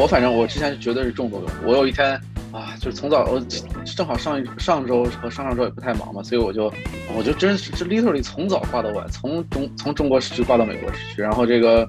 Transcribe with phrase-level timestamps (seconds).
[0.00, 1.54] 我反正我之前绝对是重度用户。
[1.66, 2.18] 我有一天
[2.52, 3.38] 啊，就是从早我
[3.84, 6.72] 正好上一上周和上上周也不太忙嘛，所以我就
[7.14, 11.86] 我就真是这 literally 从早挂到晚，从中从中国时区挂到美国时区，然后这个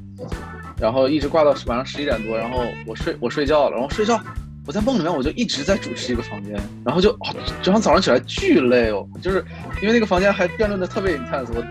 [0.77, 4.19] 然后一直挂到晚上十一点多，然后我睡我睡觉了，然后睡觉
[4.67, 7.31] 我在梦里面我就一直在主持一个房间，然后就啊，
[7.63, 9.41] 早上早上起来巨累哦，就是
[9.81, 11.63] 因为那个房间还辩论的特别 intense，我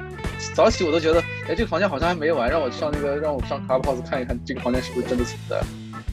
[0.54, 5.60] 早起我都觉得哎这个房间好像还没完，让我上那个让我上 Clubhouse 看一看这个房间是不是真的存在。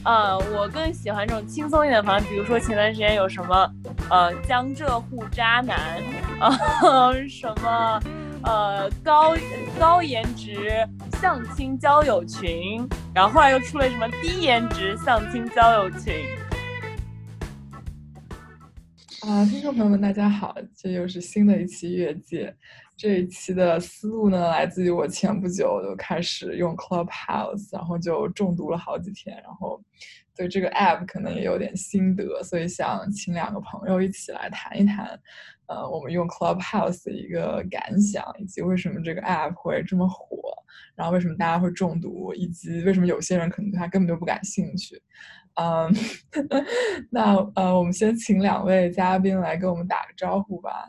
[0.04, 3.74] 呃，我更喜欢这种轻松一点的房，比如说前段时间有什么，
[4.08, 6.02] 呃，江浙沪渣男，
[6.40, 8.00] 呃，什么，
[8.44, 9.36] 呃，高
[9.78, 10.86] 高颜值
[11.20, 16.14] 相亲交友群，然后后来又出了什么低颜值相亲交友群。
[19.22, 22.54] 啊，听众朋友们，大家好，这又是新的一期越界。
[22.98, 29.80] 这一期的思路呢，来自于我前不久就开始用 Clubhouse，然后就中毒了好几天，然后
[30.34, 35.16] 对这个 app 可能也有点心得，所以想请两个朋友一起来谈一谈，
[35.66, 40.36] 呃，我们用 Clubhouse 的一个感想，以及为什么这个 app 会这么火，
[40.96, 45.00] 然后为什么大家会中毒，以及为什么有些人可能对它根本就不感兴趣。
[45.54, 45.88] 嗯，
[47.10, 50.88] 那呃，我们先请两位嘉宾来跟我们打个招呼吧。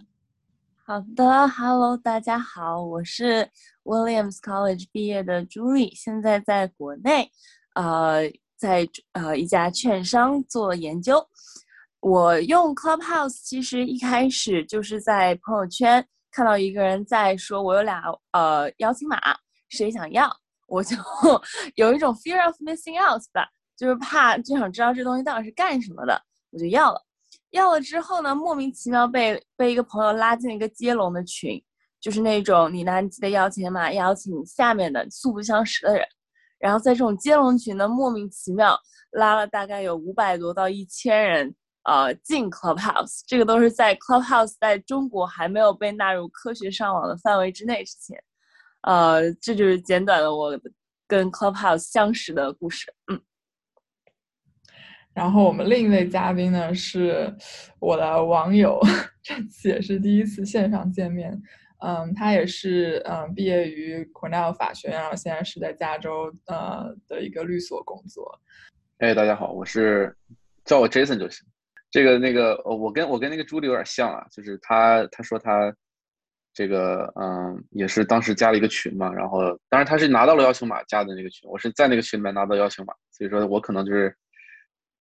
[0.89, 3.47] 好的，Hello，大家好，我是
[3.83, 7.29] Williams College 毕业的 Julie，现在在国内，
[7.75, 8.23] 呃，
[8.57, 11.23] 在呃一家券商做研究。
[11.99, 18.01] 我用 Clubhouse，其实一开始就是在朋友圈看到一个人在说，我有俩
[18.31, 19.19] 呃邀请码，
[19.69, 20.27] 谁想要？
[20.67, 20.97] 我就
[21.77, 26.99] 有一种 fear of missing out 吧，就是怕就想知道这东西到底是干什么的，我就要了。
[27.51, 31.61] 要了之后呢，莫名其妙被被一个朋友拉进了一个接龙的群，
[31.99, 36.05] 就是那种你拿你的邀请码邀请下面的素不相识的人，
[36.59, 38.79] 然后在这种接龙群呢，莫名其妙
[39.11, 48.23] 拉了大概有五百多到一千人，呃，进 Clubhouse，这个都是在 Clubhouse 在中国还没有被纳入科学上网的范围之内之前，
[48.81, 50.59] 呃，这就是简短的我
[51.07, 53.19] 跟 Clubhouse 相识的故事，嗯。
[55.19, 57.29] 然后我们另一位嘉宾呢，是
[57.77, 58.79] 我的网友，
[59.21, 61.37] 这次也是第一次线上见面。
[61.79, 68.33] 嗯，他也是嗯毕业于 Cornell 法学院，然后现在是在加州呃的一个律所工作。
[68.99, 70.15] 哎，大家好，我是
[70.63, 71.45] 叫我 Jason 就行。
[71.91, 75.69] 这个那个，我跟我跟那个朱莉有点像啊，就是他他说他
[76.53, 84.15] 这个嗯也是当时加了一个群嘛，然后当然他是拿到了邀请码加的那个群，我是在那个群里面拿到邀请码，所以说我可能就是。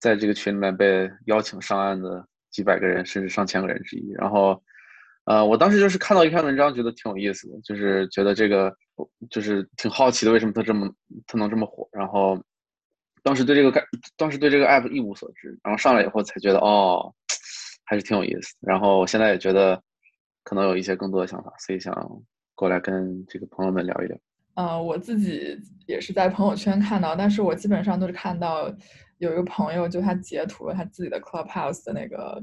[0.00, 4.10] 在这个群里面被邀请上岸的几百个人，甚至上千个人之一。
[4.12, 4.62] 然后，
[5.24, 8.74] 呃，我当时就是看到一篇文章，觉得挺有意思的，就是觉得这个
[9.30, 10.88] 就是挺好奇的，为什么他这么
[11.26, 11.88] 他能这么火。
[11.92, 12.42] 然后，
[13.22, 13.82] 当时对这个概，
[14.16, 15.58] 当时对这个 app 一无所知。
[15.62, 17.12] 然后上来以后才觉得，哦，
[17.84, 18.54] 还是挺有意思。
[18.60, 19.82] 然后我现在也觉得
[20.44, 21.94] 可能有一些更多的想法，所以想
[22.54, 24.16] 过来跟这个朋友们聊一聊。
[24.58, 28.74] 呃，我自己也是在朋友圈看到，但是我基本上都是看到。
[29.18, 32.40] 有一个朋友，就他截图了他自己的 Clubhouse 的那个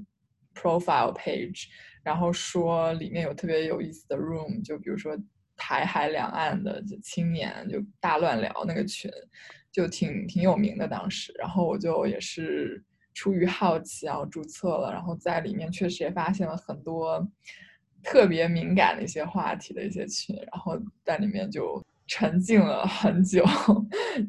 [0.54, 1.68] profile page，
[2.04, 5.18] 然后说里面有特别有意思的 room，就比如说
[5.56, 9.10] 台海两岸的青年就大乱聊那个群，
[9.72, 11.34] 就挺挺有名的当时。
[11.40, 12.84] 然后我就也是
[13.14, 17.26] 出于好奇，然后注册了，然后在里面确实也发现了很多
[18.04, 21.82] 特别敏感的一些话题的一些群，然后在里面就。
[22.08, 23.44] 沉浸了很久，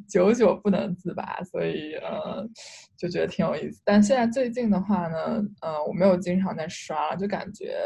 [0.08, 2.48] 久久不能自拔，所以呃，
[2.96, 3.82] 就觉得挺有意思。
[3.84, 7.84] 但现在最近的话呢，呃，我没有经常在刷，就感觉，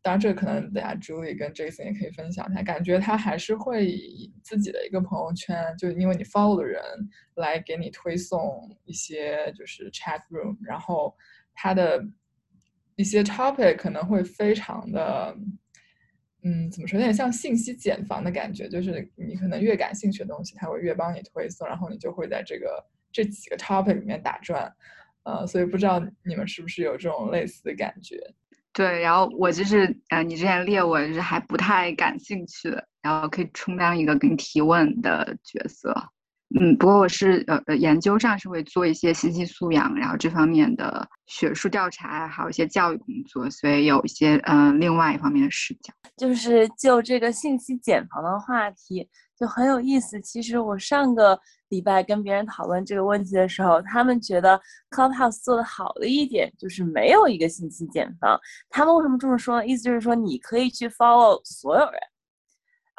[0.00, 6.80] 当然这可能等下 Julie 跟 Jason 也可以分享一下，感觉他还是会以自己的一个朋友圈，就因为你 follow 的人
[7.34, 8.40] 来给你推送
[8.84, 11.12] 一些就是 chat room，然后
[11.52, 12.00] 他的
[12.94, 15.36] 一些 topic 可能会非常的。
[16.42, 16.98] 嗯，怎么说？
[16.98, 24.72] 有点像信息茧房的感觉，就是你可能越感兴趣的东西，它会越帮你推送，然后你就会在这个这几个 topic 里面打转，
[25.24, 28.18] 呃，所以不知道你们是不是有这种类似的感觉？
[28.72, 35.92] 对，然后我就是，呃，你之前列我就是还不太感兴趣的，然后可以充当一个给你提问的角色。
[36.58, 45.94] 嗯，不过我是呃呃，研究上是会做一些信息素养，然后这方面的学术调查，还有一些教育工作，所以有一些嗯另外一方面的视角。
[46.16, 49.08] 就是就这个信息茧房的话题
[49.38, 50.20] 就很有意思。
[50.20, 51.38] 其实我上个
[51.68, 54.60] 礼拜跟别人讨论这个问题的时候，他们觉得
[54.90, 58.36] Clubhouse 做的好的一点就是没有一个信息茧房。
[58.68, 59.66] 他们为什么这么说呢？
[59.66, 62.00] 意思就是说你可以去 follow 所有人。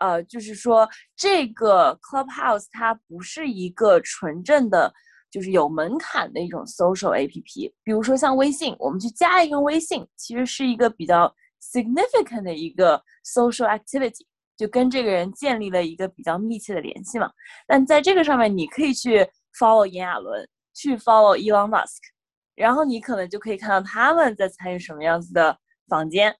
[0.02, 4.92] 呃，就是说这个 Clubhouse 它不是一个纯正的
[5.30, 14.26] 就是有门槛的一种 social APP，比如说像微信，我们去加一个微信，其实是一个比较 significant 的一个 social activity，
[14.58, 17.32] 就跟这个人建立了一个比较密切的联系嘛。
[17.68, 19.26] 但在这个上面，你可以去
[19.58, 22.00] follow 炎亚纶，去 follow Elon Musk，
[22.56, 25.58] 然后你可能就可以看到他们在参与什么样子的
[25.88, 26.36] 房间，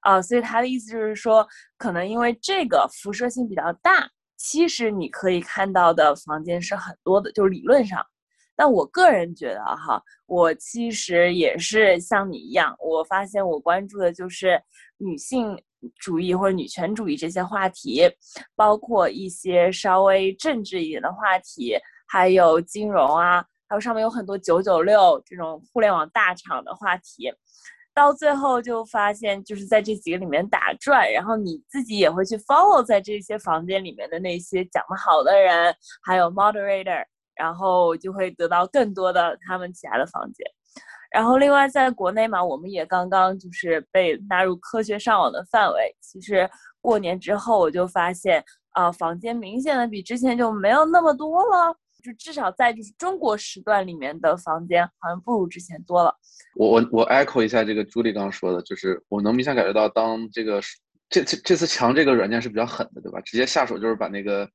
[0.00, 1.46] 啊，所以他的意思就是说，
[1.76, 4.08] 可能因为这个辐射性比较大。
[4.40, 8.00] 其实你可以看到的房间是很多的，就理论上。
[8.54, 14.60] 但我个人觉得哈，我其实也是像你一样，我发现我关注的就是
[14.96, 15.60] 女性
[15.98, 18.08] 主义或者女权主义这些话题，
[18.54, 27.32] 包括一些稍微政治一点的话题，还有金融啊，还有上面有很多九九六这种互联网大厂的话题。
[27.98, 35.74] 到最后就发现，就是在这几个里面打转，然后你自己也会去 follow 在这些房间里面的那些讲得好的人，
[36.04, 37.04] 还有 moderator，
[37.34, 40.46] 然后就会得到更多的他们其他的房间。
[41.10, 45.92] 然后另外在国内嘛，我们也刚刚就是被纳入科学上网的范围。
[46.00, 46.48] 其实
[46.80, 51.74] 过年之后我就发现，啊，房间明显的比之前就没有那么多了。
[52.08, 56.14] 就至少在就是中国时段里面的房间，好像不如之前多了。
[56.54, 60.58] 我我我 echo 一下这个朱莉刚刚说的，就是我能明显感觉到，当这个
[61.10, 63.20] 这这这次强这个软件是比较狠的，对吧？
[63.20, 64.48] 直接下手就是把那个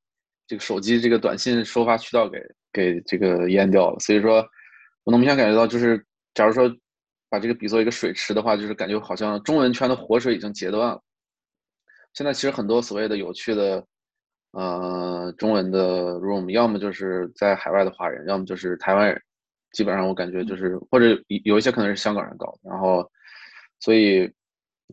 [0.47, 2.39] 这个手机这个短信收发渠道给
[2.71, 3.99] 给这个淹掉了。
[3.99, 4.43] 所以说，
[5.03, 6.03] 我能明显感觉到，就是
[6.33, 6.67] 假如说
[7.29, 10.99] 把这个比作一个水池的话，就是感觉好像中文圈的活水已经截断了。
[12.15, 13.85] 现在其实很多所谓的有趣的。
[14.53, 19.19] 呃，中文的 room 要么就是在海外的华人，要么就是台湾人，
[19.71, 21.07] 基本上我感觉就是或者
[21.43, 23.03] 有一些可能是香港人搞的，然后
[23.79, 24.31] 所以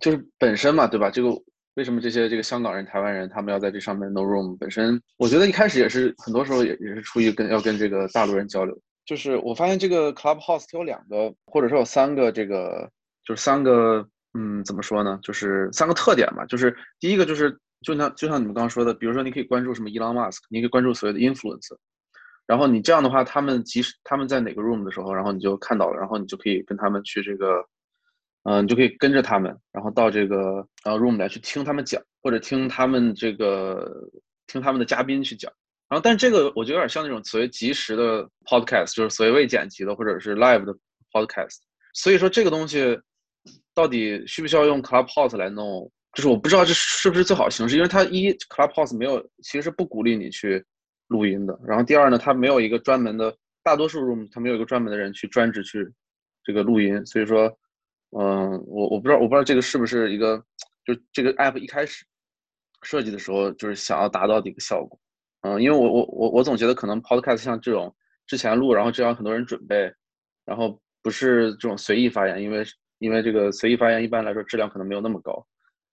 [0.01, 1.11] 就是本身嘛，对吧？
[1.11, 1.29] 这个
[1.75, 4.57] 为什么这些这个香港人、台湾人他们要在这上面 no room？
[4.57, 8.75] 本身我觉得一开始也是很多时候也也是出于跟要跟这个大陆人交流。
[9.05, 12.91] 就是我发现这个 Clubhouse 它有两个，或者说有三个这个，
[13.27, 15.19] 就是三个，嗯，怎么说呢？
[15.23, 16.47] 就是三个特点嘛。
[16.47, 17.55] 就是第一个就是。
[17.83, 21.77] 就像就像你们刚刚说的，比如说你可以关注什么 Elon Musk，你可以关注所谓的 influence，
[22.47, 27.65] 然后你这样的话，他们即使他们在哪个 room 的时候，然后你就看到了，然后你就可以跟他们去这个，
[28.43, 34.11] 嗯，你就可以跟着他们，然后到这个呃 room 来去听他们讲，或者听他们这个
[34.47, 35.51] 听他们的嘉宾去讲。
[35.89, 40.73] 然后，但这个我觉得有点像那种所谓即时的 podcast，就是所谓未剪辑的或者是 live 的
[41.13, 41.59] podcast。
[41.95, 43.01] 所以说这个东西
[43.75, 45.91] 到底需不需要用 Clubhouse 来弄？
[46.15, 50.65] 就是我不知道这是不是最好的形式，因为它一 Clubhouse 没有，其实是不鼓励你去
[51.07, 51.59] 录音的。
[51.65, 55.89] 然后第二呢，它没有一个专门的，大多数 room 它没有一个专门的人去专职去
[56.43, 57.05] 这个录音。
[57.07, 57.47] 所以说，
[58.19, 60.37] 嗯，我我不知道我不知道这个是不是一个，
[60.85, 62.05] 就这个 app 一开始
[62.83, 64.99] 设计的时候就是想要达到的一个效果。
[65.43, 67.95] 嗯，因为我我我我总觉得可能 podcast 像这种
[68.27, 69.93] 之前录，然后这样很多人准备，
[70.45, 72.65] 然后不是这种随意发言，因为
[72.99, 75.47] 因为这个随意发言一般来说质量可能没有那么高。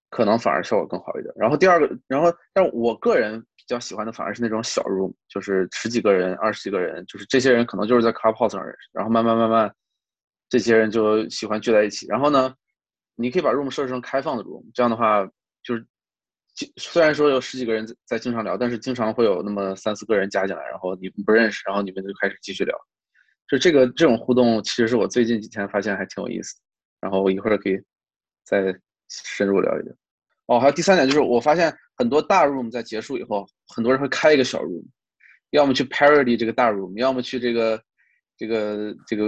[0.10, 1.34] 可能反而效果更好一点。
[1.36, 9.74] 然后第二个，然后但我个人比较喜欢的反而是那种小 room，就是十几个人、二十几个人，就是这些人可能就是在 Clubhouse 上认识，然后慢慢慢慢，
[10.50, 12.08] 这些人就喜欢聚在一起。
[12.08, 12.54] 然后呢，
[13.16, 15.26] 你可以把 room 设置成开放的 room，这样的话
[15.62, 15.86] 就是，
[16.78, 22.76] 虽然说有十几个人在经常聊，但是经常会有那么三四个人加进来，然后你们不认识，然后你们就开始继续聊。
[23.50, 26.56] 就这个这种互动，其实是我最近几天发现还挺有意思。
[27.00, 27.78] 然后我一会儿可以
[28.44, 28.74] 再。
[29.10, 29.94] 深入聊一聊。
[30.48, 34.86] 哦，还有第三点就是，我发现很多大 room 在结束以后，很多人会开一个小 room，
[35.52, 37.82] 要么去 parody 这个大 room，要么去这个
[38.38, 39.28] 这个这个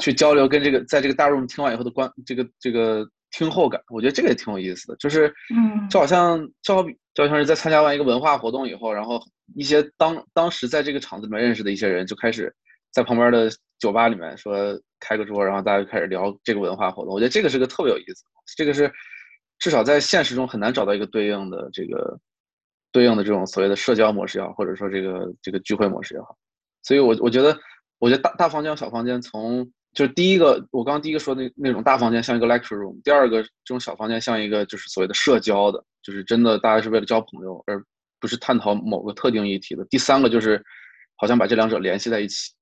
[0.00, 4.96] 去交流，跟这个在这个大 room 听完以后的观这个这个听后感，我觉得这个也挺有意思的。
[4.96, 9.20] 就是，嗯，就好像就好比就好像是在参加完一个文化活动以后，然后
[9.54, 12.52] 一些当当时在这个场子里面认识的一些人，就开始
[12.94, 14.56] 在旁边的酒吧里面说
[15.00, 17.12] 开个桌，然后大家就开始聊这个文化活动。
[17.12, 18.24] 我觉得这个是个特别有意思。
[18.56, 18.90] 这个是
[19.58, 22.18] 至少在现实中很难找到一个对应的这个
[22.92, 26.36] 对应的这种所谓的社交模式也好，或者说这个这个聚会模式也好，
[26.84, 27.58] 所以我我觉得
[27.98, 37.82] 我觉得大大房间小房间从就是第一个我刚刚第一个说那那种大房间像一个 lecture room，第二个这种小房间像一个就是所谓的社交的，就是真的大家是为了交朋友，而
[38.20, 39.84] 不是探讨某个特定议题的。
[39.86, 40.62] 第三个就是
[41.16, 42.52] 好像把这两者联系在一起，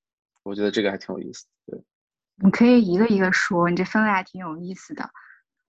[0.42, 1.46] 我觉得这个还挺有意思。
[1.66, 1.80] 对，
[2.42, 5.08] 你可以一个一个说，你这分类还挺有意思的。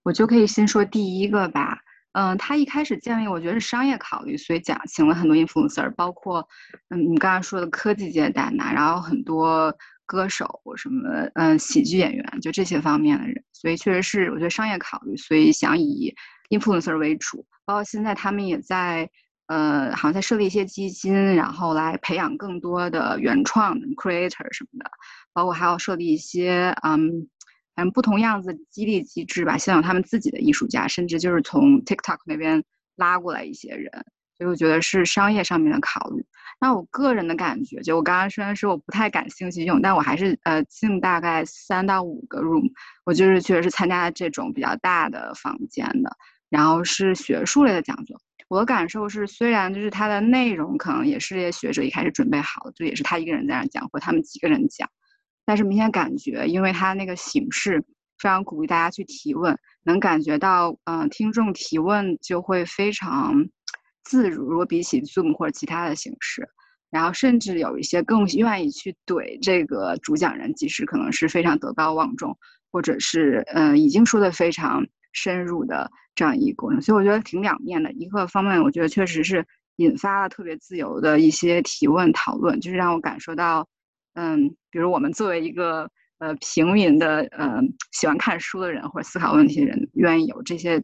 [0.02, 1.78] 我就可以先说第一个吧，
[2.12, 6.46] 嗯，他一开始建立，我觉得是商业考虑，所以讲请了很多 influencer，包括，
[6.90, 16.14] 嗯，你刚刚说的科技界大拿，然后很多歌手什么，嗯，喜剧演员，就这些方面的人，所以确实是我觉得商业考虑，所以想以
[16.50, 19.08] influencer 为主，包括现在他们也在
[19.46, 24.90] 呃，好像在设立一些基金，然后来培养更多的原创 creator 什么的，
[25.32, 27.28] 包括还要设立一些嗯，
[27.74, 32.64] 反正不同样子激励机制吧，希望他们自己的艺术家，甚至就是从 TikTok 那边
[32.96, 33.90] 拉过来一些人，
[34.38, 36.24] 所以我觉得是商业上面的考虑。
[36.60, 42.64] 那我个人的感觉，就我刚刚虽然说我不太感兴趣用，但我还是呃进大概三到五个 room，
[43.04, 46.16] 我就是确实是参加这种比较大的房间的，
[46.48, 48.18] 然后是学术类的讲座。
[48.54, 54.88] 我感受是，虽然就是它的内容可能也是这些学者一开始准备好的，就也是他一个人在那讲，或他们几个人讲，
[55.44, 57.80] 但是明显感觉，因为他那个形式
[58.16, 63.34] 非常鼓励大家去提问，能感觉到，嗯，听众提问就会非常
[64.04, 64.44] 自如。
[64.48, 66.48] 如果比起 Zoom 或者其他的形式，
[66.90, 72.38] 然后甚至有一些更愿意去怼这个主讲人，即使可能是非常德高望重，
[72.70, 75.90] 或者是嗯已经说的非常深入的。
[76.16, 77.90] 这样一个过程，所以我觉得挺两面的。
[77.90, 79.44] 一个方面，我觉得确实是
[79.78, 83.66] 引发了特别自由的一些提问讨论，就是让我感受到，
[84.14, 90.80] 嗯，比如我们作为一个呃平民的呃喜欢看书的人或者思考问题的人，愿意有这些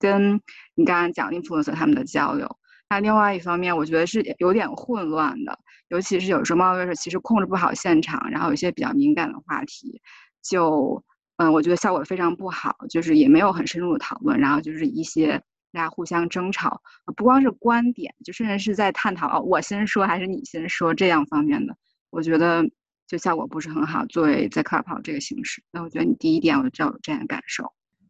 [0.00, 0.34] 跟
[0.74, 2.50] 你刚刚讲 influencer 他们的交流。
[2.90, 5.56] 那另外一方面，我觉得是有点混乱的，
[5.90, 10.02] 尤其是有时候猫 o 其实控制不好现场，然后有些比较敏感的话题
[10.42, 11.04] 就。
[11.36, 16.80] 嗯，我觉得效果非常不好，就是也没有很深入的讨论，然后就是一些大家互相争吵，
[17.16, 21.74] 不光是观点，就甚至是在探讨我先说还是你先说这样方面的，
[22.10, 22.62] 我觉得
[23.06, 24.04] 就效果不是很好。
[24.06, 27.64] 作为在 Clubhouse 这个形式，那我觉得你第一点我就有这样的感受。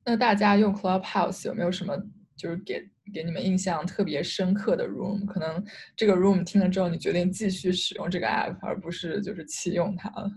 [0.04, 1.96] 那大家用 Clubhouse 有没有什么
[2.36, 2.82] 就是给
[3.14, 5.24] 给你们印象特别深刻的 room？
[5.24, 5.64] 可能
[5.96, 10.30] 这个 room 听了之后，你决定继续使用这个 app，而不是就是弃用它了。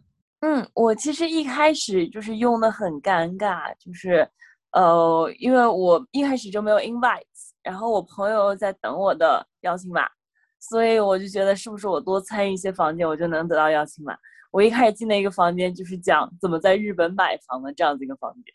[0.46, 4.30] 嗯，我其实一开始就是用的很尴尬，就是，
[4.74, 7.24] 呃，因为我一开始就没有 invite，
[7.64, 10.08] 然后我朋友在等我的邀请码，
[10.60, 14.16] 所以我就觉得是不是我多参与一些房间，我就能得到邀请码。
[14.52, 18.54] 我一开始进的一个房间就是讲怎么在日本买房的这样子一个房间。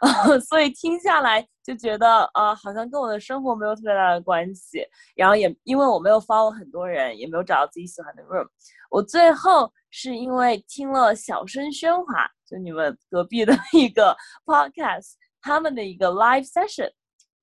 [0.48, 4.86] 所以听下来就觉得，呃，好像跟我的生活没有特别大的关系。
[5.14, 8.46] 然后也因为我没有 follow 很多人，也没有找到自己喜欢的 room。
[8.90, 16.90] 我最后是因为听了小声喧哗，就你们隔壁的 一个 podcast，他们的一个 live session，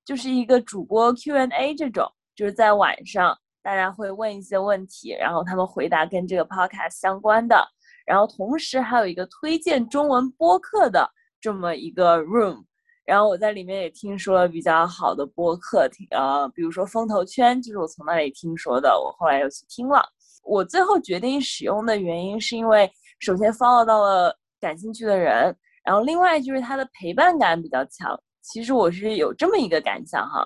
[0.04, 7.66] 就是一个主播 Q&A 这种，就是在晚上大家会问一些问题，然后他们回答跟这个 podcast 相关的。
[8.04, 11.10] 然后同时还有一个推荐中文播客的。
[11.42, 12.62] 这么一个 room，
[13.04, 20.00] 然后我在里面也听说了比较好的播客，听呃，比如说风投圈，就是我从那里听说的，我后来又去听了。
[20.44, 28.16] 我最后决定使用的原因是因为，首先 follow 到了感兴趣的人，然后另外就是它的陪伴感比较强。
[28.42, 30.44] 其实我是有这么一个感想哈，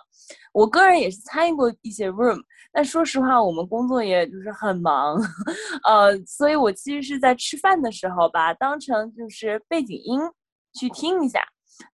[0.52, 2.38] 我个人也是参与过一些 room，
[2.72, 5.16] 但说实话，我们工作也就是很忙，
[5.84, 10.20] 呃，所以我其实是在吃饭的时候把它当成就是背景音。
[10.76, 11.40] 去听一下，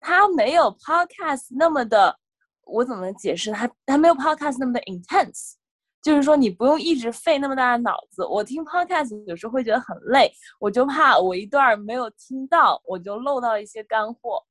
[0.01, 2.17] 它没有 podcast 那么的，
[2.65, 3.53] 我怎么解释？
[3.53, 5.55] 它它没有 podcast 那么的 intense，
[6.03, 8.25] 就是说你不用一直费那么大的脑子。
[8.27, 14.43] 我听 podcast 有时候会觉得很累，我就怕我一段没有听到，我就漏到一些干货。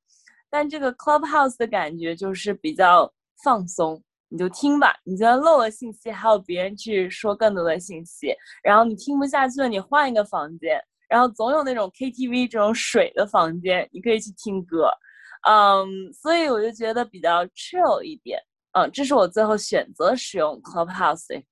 [0.49, 3.09] 但这个 clubhouse 的感觉就是比较
[3.43, 4.93] 放松，你就听吧。
[5.05, 10.81] 你觉得漏了信息，还有别人去说更多的信息，然后你听不下去了，你换一个房间。
[11.11, 14.89] 然后总有那种 KTV 这种水的房间，你可以去听歌，
[15.45, 18.39] 嗯，所以我就觉得比较 chill 一点，
[18.71, 21.43] 嗯，这是我最后选择使用 Clubhouse 的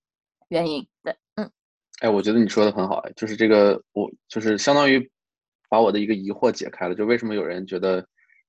[0.48, 0.88] 原因。
[1.04, 1.52] 对，嗯，
[2.00, 5.12] 哎，我觉得你说的很好，哎，就是这个，我就是相当于
[5.70, 8.08] 把我的一个疑惑解开了，就为什么有人觉得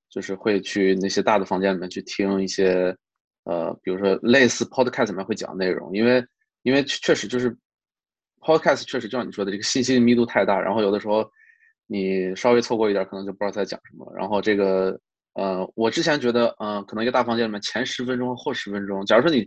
[0.09, 2.97] 就是会去那些大的房间里面去听一些，
[3.43, 6.25] 呃，比如说类似 Podcast 里面会讲的内容，因为
[6.63, 7.59] 因为确实就是。
[8.41, 11.31] Podcast 确实就像你说的，这个信息密度太大，然后有的时候
[11.87, 14.11] 你稍微错过一点，可能就不知道在讲什么。
[14.17, 14.99] 然后这个，
[15.35, 19.47] 呃，我之前觉得，嗯，可能一个大房间里面前十分钟和、后十分钟，假如说你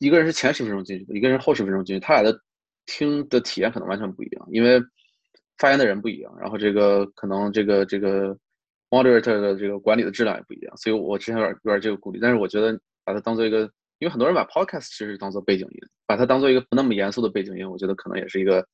[0.00, 2.38] 一个人是前十分钟进去的，一个人后十分钟进去，他俩的
[2.86, 4.78] 听的体验可能完全不一样，因为
[5.56, 8.36] 发言的人不一样，然后这个可能这个这个
[8.90, 13.70] moderator 的这个管理的质量也不一样，所以我之前有点有点这个顾虑，但是我觉得把它当做一个。
[13.98, 18.66] 因为很多人把 podcast 其实当做背景音，把它当做一个不那么严肃的背景音，我觉得可能也是一个，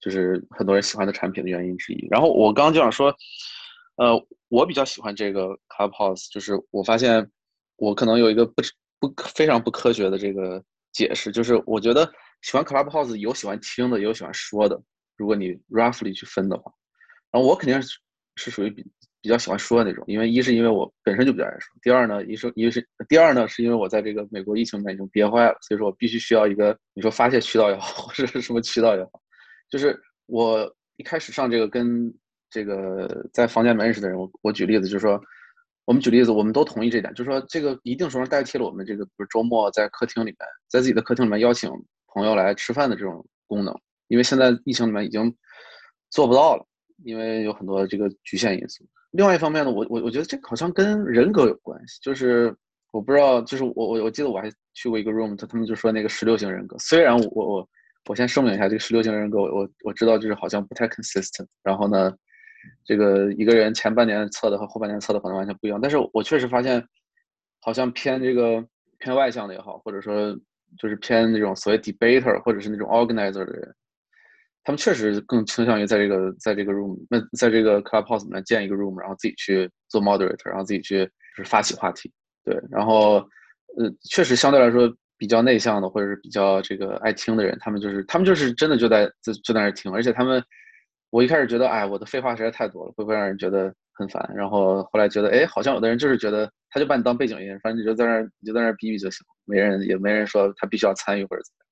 [0.00, 2.06] 就是很多人喜欢的产品的原因之一。
[2.10, 3.14] 然后我刚刚就想说，
[3.96, 7.30] 呃，我比较喜欢这个 Clubhouse，就是我发现
[7.76, 8.62] 我可能有一个不
[8.98, 12.10] 不非常不科学的这个解释，就是我觉得
[12.42, 14.80] 喜欢 Clubhouse 有喜欢听的，也有喜欢说的。
[15.16, 16.72] 如果你 roughly 去分的话，
[17.30, 17.98] 然后我肯定是
[18.36, 18.84] 是属于比
[19.26, 29.20] 比较喜欢说的那种，因为一是因为我本身就比较爱说，第二呢，一是一是第二呢，是因为我在这个美国疫情里面已经憋坏了，所以说我必须需要一个你说发泄渠道也好，或者是什么渠道也好，
[29.68, 32.14] 就是我一开始上这个跟
[32.48, 35.20] 这个在房间里面认识的人，我我举例子就是说，
[35.86, 40.36] 我们举例子，我们都同意这点，就是说这个一定程度上代替了我们这个，比如周末在客厅里面，
[40.68, 41.68] 在自己的客厅里面邀请
[42.06, 45.34] 朋友来吃饭的这种功能，因为现在疫情里面已经
[46.10, 46.64] 做不到了，
[47.04, 48.86] 因为有很多这个局限因素。
[49.16, 52.54] 另外一方面呢，我我我觉得这好像跟人格有关系，就是
[52.92, 57.68] 我不知道，就是我我我记得我还去过一个 room，他他们就说那个十六型人格，虽然我我
[58.08, 62.12] 我先声明一下，这个十六型人格，我我我知道就是好像不太 consistent，然后呢，
[62.84, 66.86] 这个一个人前半年测的和后半年测的可能完全不一样，但是我确实发现，
[67.60, 68.62] 好像偏这个
[68.98, 70.36] 偏外向的也好，或者说
[70.78, 73.74] 就是偏那种所谓 debater 或者是那种 organizer 的人。
[74.66, 81.04] 他们确实更倾向于在这个在这个 room 那在这个 clubhouse 里面建一个 room，然后自己去做 moderator，然后自己去
[81.36, 82.12] 就是发起话题。
[82.44, 83.18] 对，然后
[83.78, 90.42] 呃，确实相对来说比较内向的或者是比较这个爱听的人，他们就是他们就是真的就在就就在那听，而且他们
[91.10, 94.28] 我一开始觉得哎我的废话实在太多了，会不会让人觉得很烦？
[94.34, 101.66] 然后后来觉得哎好像有的人就是觉得他就把你当背景音，反正你就在那你就在那逼逼就行，没人也没人说他必须要参与或者怎么样。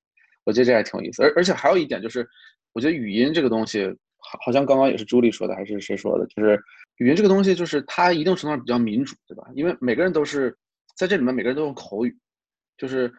[0.45, 2.25] 我觉得这还挺有意思，而而且还有一点就是。
[2.75, 3.87] 我觉得语音这个东西，
[4.45, 6.27] 好，像刚刚也是朱莉说的，还是谁说的？
[6.27, 6.61] 就是
[6.99, 9.45] 语音这个东西，就是它一定程度上比较民主，对吧？
[9.55, 10.55] 因为每个人都是
[10.97, 12.15] 在这里面，每个人都用口语。
[12.77, 13.11] 就是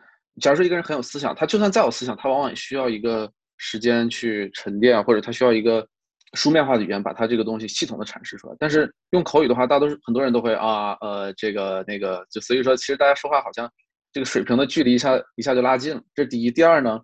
[0.41, 5.87] 假如说一个人很有思想，他就算再有思想，他往往也需要一个时间去沉淀，或者他需要一个
[6.33, 8.55] 书面化的语言把他这个东西系统的阐释出来。
[8.59, 13.71] 但是用口语的话，大多数很多人都会啊，呃，这个那个，就所以说，其实大家说话好像
[14.11, 16.01] 这个水平的距离一下一下就拉近了。
[16.13, 16.99] 这是第一，第二呢？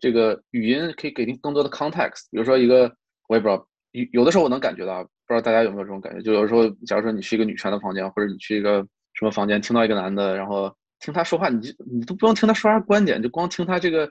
[0.00, 2.90] 这个语音可以给您更多的 context，比如说一个
[3.28, 14.10] 我也不知道，有有的时候我能感觉到，不知道大家有没有这种感觉，就有时候，假如说你去一个女权的房间，或者你去一个什么房间，听到一个男的，然后听他说话，你就你都不用听他说啥观点，就光听他这个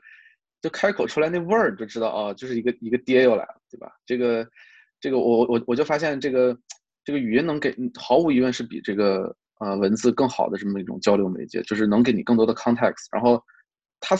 [0.62, 3.92] 就开口出来那味儿，就知道哦，就是一个一个爹又来了，对吧？
[4.06, 4.48] 这个
[5.02, 6.58] 这个我我我就发现这个
[7.04, 13.44] 这个语音能给，毫无疑问是比这个呃文字更好的这么一种交流媒介，就是能给你更多的 context，然后
[14.00, 14.16] 他。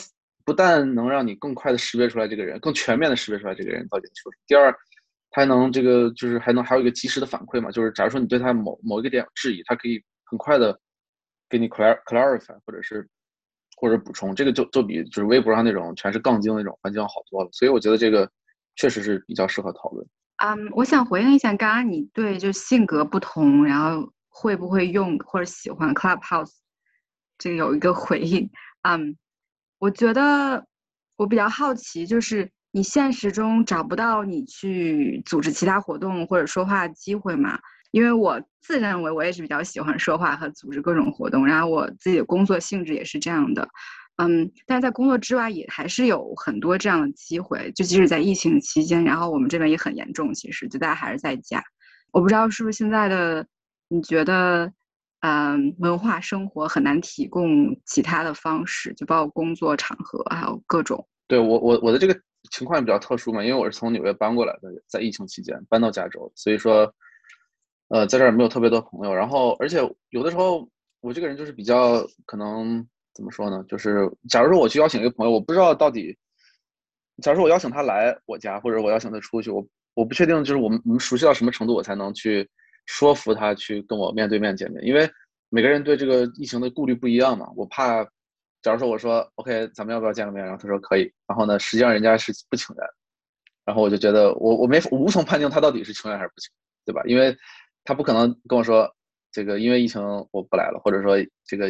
[0.46, 4.44] 不但能让你更快的识别出来这个人，更全面的识别出来这个人到底说什么。
[4.48, 4.72] 第二，
[5.30, 10.80] 他还能这个就是还能还有一个及时的反馈嘛，就是假如说你对他某某一个点质疑，他可以很快的
[11.48, 13.08] 给你 clar clarify 或者是
[13.78, 17.50] 或者补充，这个就就比就是微博上那种全是杠精那种环境好多了。
[17.52, 18.28] 所以我觉得这个
[18.76, 20.08] 确实是比较适合讨论。
[20.38, 26.56] 嗯，我想回应一下刚刚你对就性格不同，然后会不会用或者喜欢 Clubhouse
[27.38, 28.50] 这个有一个回应。
[28.82, 29.16] 嗯。
[29.80, 30.66] 我觉得
[31.16, 37.58] 我比较好奇，就是你现实中找不到你去组织其他活动或者说话的机会吗？
[37.92, 43.68] 因为我自认为我也是比较喜欢说话和组织各种活动，然后我自己的工作性质也是这样的，
[44.18, 51.64] 嗯，但是在工作之外也还是有很多这样的机会，就即使在疫情期间，然后我们这边也很严重，其实就大家还是在家，
[52.12, 53.48] 我不知道是不是现在的
[53.88, 54.72] 你觉得。
[55.22, 61.06] 嗯，文化生活很难提供其他的方式，就包括工作场合，还有各种。
[61.28, 62.18] 对我，我我的这个
[62.52, 66.94] 情况也比较特殊嘛，因为我是从纽约搬过来的，在疫情期间搬到加州，所以说，
[67.90, 69.14] 呃，在这儿没有特别多朋友。
[69.14, 69.80] 然后，而且
[70.12, 70.66] 有的时候
[71.02, 73.62] 我这个人就是比较可能怎么说呢？
[73.68, 76.18] 就是假如说我去邀请一个朋友，我不知道到底，
[77.22, 82.50] 假如说我邀请他来我家，或者我邀请他出去，我我不确定就是我们我们熟悉到什么程度，我才能去。
[82.92, 85.08] 说服他去跟我面对面见面，因为
[85.50, 87.48] 每个人对这个疫情的顾虑不一样嘛。
[87.56, 88.04] 我怕，
[88.64, 90.44] 假如说我说 OK，咱们要不要见个面？
[90.44, 91.14] 然后他说可以。
[91.28, 92.88] 然后呢，实际上人家是不情愿。
[93.64, 96.50] 然后我就觉得我我没我无从判定他到底是情愿还是不情
[96.86, 97.04] 愿，对吧？
[97.06, 97.38] 因为
[97.84, 98.92] 他不可能跟我说
[99.32, 101.68] 这个因为疫情我不来了，或者说这个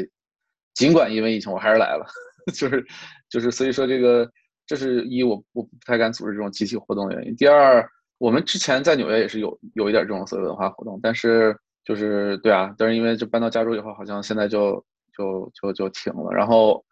[0.73, 2.05] 尽管因为疫情我还是来了，
[2.55, 2.85] 就是
[3.29, 4.31] 就是所以说这个
[4.65, 7.35] 这是一我我不太敢组织这种集体活动的原因。
[7.35, 7.85] 第二。
[8.19, 14.85] 我们之前在纽约也是有有一点这种所谓文化活动，但是就是对啊，但是因为就搬到加州以后，好像现在就
[15.17, 16.29] 就就就停了。
[16.31, 16.83] 然后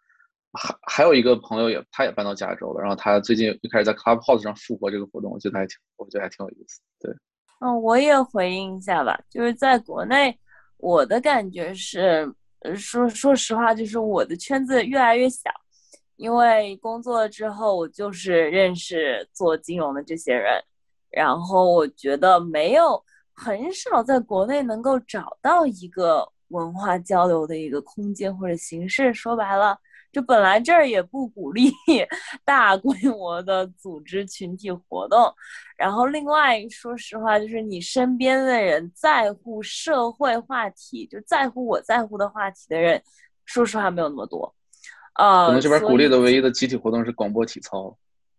[0.52, 6.80] 还还有一个朋友也他也搬到加州了，然后他最近又开始在 Clubhouse 上复活这个活动，我觉得还挺我觉得还挺有意思。
[6.98, 7.14] 对，
[7.60, 10.34] 嗯，我也回应一下吧，就是在国内，
[10.78, 12.26] 我的感觉是，
[12.74, 15.50] 说说实话，就是我的圈子越来越小，
[16.16, 20.58] 因为工作之后，我就是认识做金融的这些人。
[21.10, 29.12] 然后我觉得没有很少在国内能够找到一个文化交流的一个空间或者形式。
[29.14, 29.78] 说白了，
[30.12, 31.70] 就本来这儿也不鼓励
[32.44, 35.32] 大规模的组织群体活动，
[35.76, 43.02] 然后另外说实话，就是你身边的人在乎社会话题，就在乎我在乎的话题的人，
[43.44, 44.54] 说实话没有那么多。
[45.14, 47.96] 呃，我们这边鼓励的唯一的集体活动是广播体操。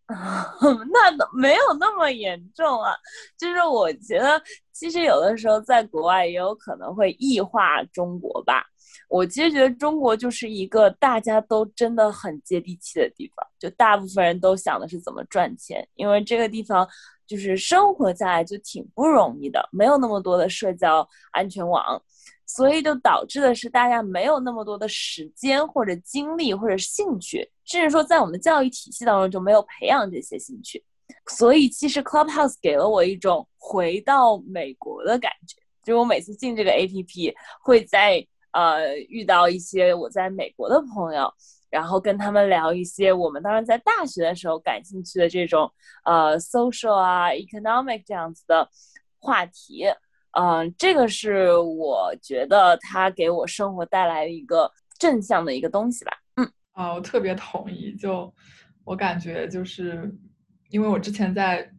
[0.92, 2.96] 那没有那么严重啊，
[3.38, 4.42] 就是我觉得
[4.72, 8.66] 其实有的时候在国外也有可能会异化中国吧。
[9.08, 16.88] 我其实觉得中国就是一个大家都真的很接地气的地方，就大部分人都想的是怎么赚钱，因为这个地方
[17.28, 22.02] 就是生活下来就挺不容易的，没有那么多的社交安全网。
[22.52, 30.84] 所以就导致的是，大家没有那么多的时间或者精力或者兴趣，甚至说在我们的教育体系当中就没有培养这些兴趣。
[31.28, 37.32] 所以其实 Clubhouse 给了我一种回到美国的感觉，就是我每次进这个 APP，
[37.62, 41.32] 会在呃遇到一些我在美国的朋友，
[41.70, 45.72] 然后跟他们聊一些我们当时在大学的时候感兴趣的这种
[46.04, 48.68] 呃 social 啊 economic 这样子的
[49.20, 49.86] 话题。
[50.32, 56.12] 嗯，这个是我觉得它给我生活带来一个正向的一个东西吧。
[56.36, 57.96] 嗯，啊，我特别同意。
[57.96, 58.32] 就
[58.84, 60.10] 我感觉，就是
[60.70, 61.72] 因为我之前在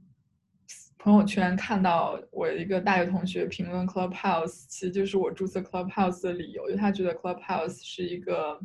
[0.99, 8.61] 朋友圈看到我一个大学同学评论 Clubhouse，其实就是我注册 Clubhouse 的理由，因为他觉得 Clubhouse 是一个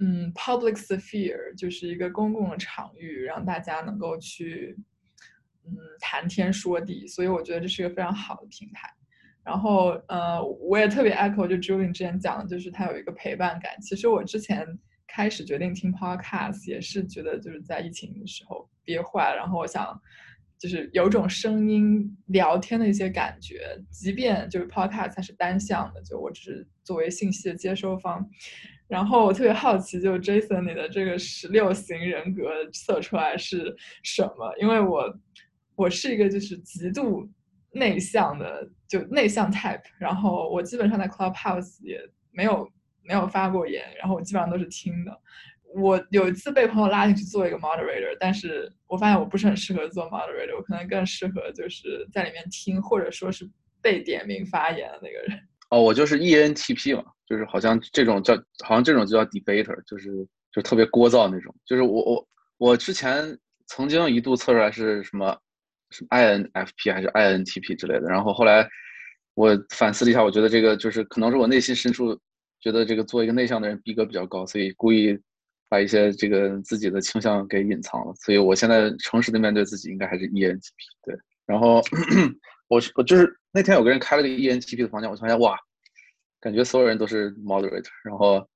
[0.00, 4.76] 嗯 public sphere，就是一个公共的场域，让大家能够去。
[5.66, 8.88] 嗯，谈天说地，所以我觉得这是一个非常好的平台。
[9.44, 13.72] 然后，呃，我也特别 echo 就 Julian 之前讲的，就是它有一个陪伴感。
[13.80, 14.64] 其实我之前
[15.08, 20.00] 开始决定听 podcast 也是觉得就是在疫情的时候憋坏了，然后我想
[20.60, 28.24] 就是有种声音聊天的一些感觉，即便就是 podcast 它是单向的，就我只是作为信息的接收方。
[28.86, 34.54] 然后我特别好奇，就 Jason 你的这个十六型人格测出来是什么？
[34.60, 35.12] 因为我。
[35.74, 37.28] 我是一个就是极度
[37.72, 39.82] 内向的，就内向 type。
[39.98, 42.68] 然后我基本上在 Clubhouse 也没有
[43.02, 45.18] 没有发过言，然后我基本上都是听的。
[45.74, 53.48] 我有一次被朋友拉进去做一个 moderator，但是我发现我不是很适合做 moderator，我可能更适合就是在里面听，或者说是
[53.80, 55.40] 被点名发言的那个人。
[55.70, 60.10] 哦，我就是 ENTP 嘛，就是好像这种叫好像这种就叫 debater，就是
[60.52, 61.54] 就特别聒噪那种。
[61.64, 65.34] 就是我我我之前曾经一度测出来是什么？
[65.92, 68.08] 是 INFP 还是 INTP 之类的？
[68.08, 68.68] 然后后来
[69.34, 72.18] 我反思了一下，我觉得这个就是可能是我内心深处
[72.60, 75.18] 觉得这个做一个内向的人逼格比较高，所以故意
[75.68, 78.12] 把一些这个自己的倾向给隐藏了。
[78.16, 80.60] 所以我现在诚实的面对自己，应该还是 ENTP。
[81.04, 81.82] 对，然后
[82.68, 85.58] 我我就是那天有个人开了个 ENTP 的房间，我发现哇，
[86.40, 88.46] 感觉所有人都是 moderator，然后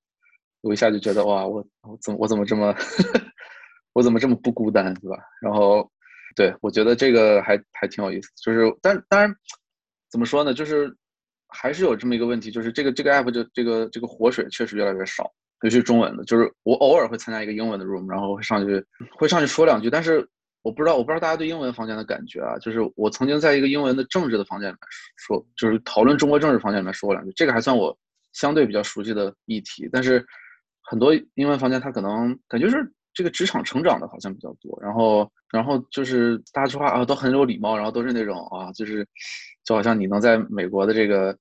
[0.61, 2.75] 我一下就觉得哇，我我怎么我怎么这么
[3.93, 5.17] 我怎么这么不孤单，对吧？
[5.41, 5.89] 然后。
[6.35, 9.35] 对，我觉得这个还还挺有意思，就是，但当然，
[10.11, 10.53] 怎么说呢？
[10.53, 10.95] 就是
[11.47, 15.31] 还是有这么一个问题，就是这个这个 app 就这个这个活水确实越来越少，
[15.63, 16.23] 尤其是中文的。
[16.25, 18.85] 就是我偶尔会参加一个英文的 room，然后会上去
[19.17, 20.27] 会上去说两句，但是
[20.61, 22.57] 我不知道我不知道大家对英文房间的感觉啊。
[22.59, 24.79] 就是我曾经在一个英文的政治的房间里面
[25.15, 27.97] 说，就是讨论中国政治房间里面说两句，这个还算我
[28.33, 29.89] 相对比较熟悉的议题。
[29.91, 30.25] 但是
[30.83, 32.93] 很多英文房间它可能感觉是。
[33.17, 39.03] 这个职场成长的好像比较多，然后，然后就是大家说话啊都很有礼貌，然后都是那种啊，就是
[39.65, 41.35] 就好像你能在美国的这个，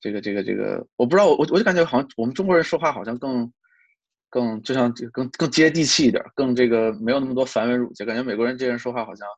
[0.00, 3.52] 这个，这个，这个，我不知道，我我就感觉好像我们中国人说话好像更，
[4.30, 9.28] 更就像更更接地气一点，更这个没有那么多繁文缛节，感觉美国人这人说话好像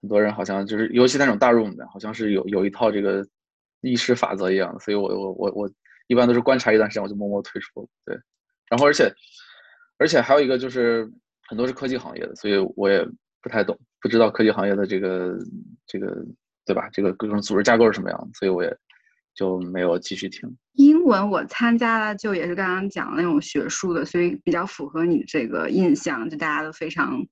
[0.00, 3.26] 很多人好像就是，尤其那种大 room 的，好像是有有一套这个
[3.80, 5.70] 议事法则一样的，所以我我我我
[6.06, 8.16] 一般都是观察一段时间，我就默默退出了，对，
[8.70, 9.12] 然后而且。
[9.98, 11.10] 而且还有一个就是
[11.48, 13.04] 很多是科技行业的，所以我也
[13.42, 15.36] 不太懂，不知道科技行业的这个
[15.86, 16.24] 这个
[16.64, 16.88] 对吧？
[16.92, 18.76] 这个各种组织架构是什么样，所以我也
[19.34, 20.48] 就没有继续听。
[20.74, 27.26] 英文我参加了，就也是刚刚讲的那种学术的，所以比较符合你这个印象，就大家都非常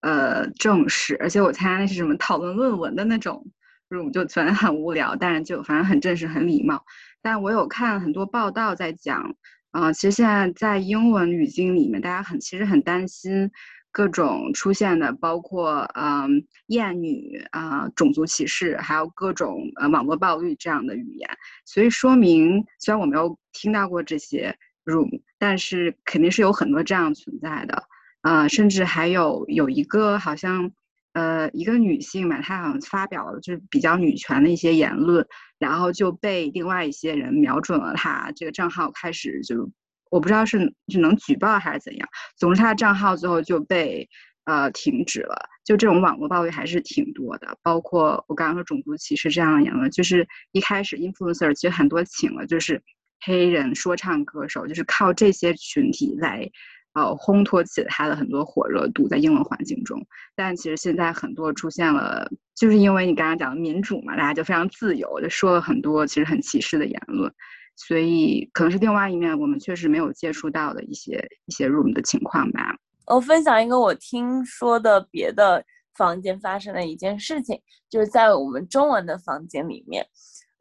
[0.00, 1.16] 呃正式。
[1.20, 3.46] 而且我参加那是什么讨论论文的那种
[3.88, 6.84] room，就反正很无聊，但是就反正很正式、很礼貌。
[7.22, 9.36] 但我有看很多报道在讲。
[9.72, 13.50] 啊，其实现在在英文语境里面，大家很其实很担心
[13.92, 21.30] 各种出现的，包括嗯厌女啊、种族歧视，还有各种呃网络暴力这样的语言。
[21.64, 27.84] 所以说明，虽然我没有听到过这些 room，但是肯定是有很多这样存在的。
[28.22, 30.72] 啊，甚至还有有一个好像。
[31.12, 35.26] 呃，一个女性嘛，她好像发表了就是比较女权的一些言论，
[35.58, 39.68] 然后就被另外一些人瞄准了她这个账号，开始就
[40.10, 44.08] 我不知道是只能举报还是怎样，总之她的账号最后就被
[44.44, 45.36] 呃停止了。
[45.64, 52.82] 就这种网络暴力还是挺多的，包括我刚刚说种族歧视这样的言论，就是一开始 influencer 其实很多请了就是
[53.24, 56.48] 黑人说唱歌手，就是靠这些群体来。
[56.92, 67.32] 呃，烘托起了他的很多火热度在英文环境中，但其实现在很多出现了，就是因为你刚刚讲的民主嘛，大家就非常自由，就说了很多其实很歧视的言论，
[67.76, 72.74] 所以可能是另外一面我们确实没有接触到的一些一些 room 的情况吧。
[73.06, 75.64] 我分享一个我听说的别的
[75.96, 77.56] 房间发生的一件事情，
[77.88, 80.04] 就是在我们中文的房间里面，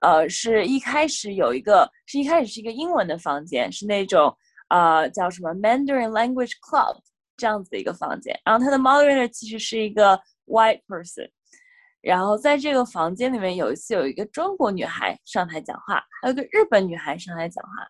[0.02, 4.32] 呃，是一开始有一个，是一开始是一个英文的房间，是那种。
[4.70, 7.00] 呃，叫什么 Mandarin Language Club
[7.36, 11.30] 这样子的一个房间，然后他的 moderator 其实是一个 white person，
[12.02, 17.88] 然后在这个房间里面有一次有一个中国女孩上台讲话，还有个日本女孩上台讲话，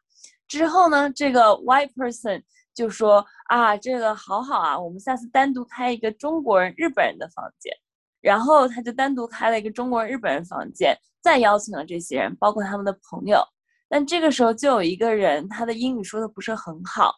[0.48, 2.42] 之后呢，这个 white person
[2.74, 7.74] 就说啊，这个好好啊，我们下次单独开一个中国人、日本人的房间，
[8.22, 13.44] 然后他就单独开了一个中国人、日本人房间，再邀请了这些人，包括他们的朋友。
[13.89, 17.12] 但这个时候就有一个人，他的英语说的不是很好，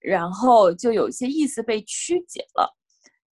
[0.00, 2.68] 然后就有些意思被曲解了，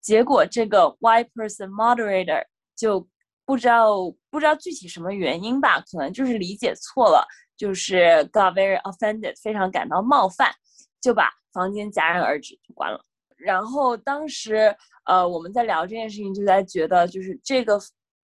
[0.00, 2.40] 结果这个 whyperson moderator
[2.76, 3.04] 就
[3.44, 3.96] 不知道
[4.30, 7.96] 不知道具体什么原因吧，可能就是理解错了，就是
[8.32, 10.54] got very offended，非常感到冒犯，
[11.00, 13.00] 就把房间戛然而止，就关了。
[13.36, 14.72] 然后当时
[15.06, 17.76] 呃我们在聊这件事情，就在觉得就是这个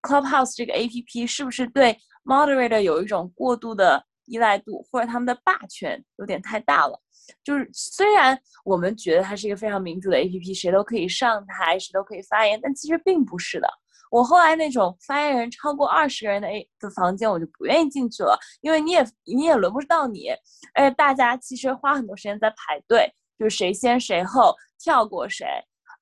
[0.03, 4.05] clubhouse 这个 A P P 是不是对 moderator 有一种过度的。
[4.27, 7.01] 依赖度或者他们的霸权有点太大了，
[7.43, 13.69] 就是虽然我们觉得它是一个非常民主的 APP，谁都可以上台，谁都可以发言，但其实并不是的。
[14.11, 20.29] 我后来那种发言人超过二十个人的 A 的房间，我就不愿意进去了，因为你也你也轮不到你，
[20.75, 25.47] 而且大家其实花很多时间在排队，就是谁先谁后跳过谁，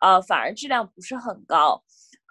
[0.01, 1.83] 呃，反而质量不是很高。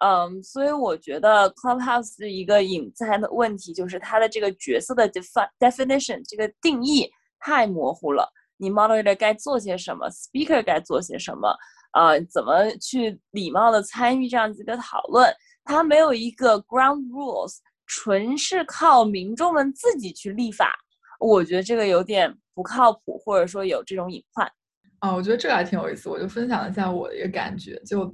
[0.04, 7.08] 嗯，所以我觉得 Clubhouse 一个隐在的问题就是它的这个角色的 define definition 这个定义
[7.40, 8.28] 太模糊了。
[8.58, 11.56] 你 moderator 该做些什么，speaker 该做些什么，
[11.94, 15.32] 呃，怎么去礼貌的参与这样子一个讨论，
[15.64, 20.76] 它没有一个 ground rules，纯是靠民众们自己去立法，
[21.20, 24.52] 我觉得这个有点不靠谱，或者说有这种隐患。
[24.98, 28.12] 啊，我觉得这个还挺有意思，我就分享一下我的一个感觉，就。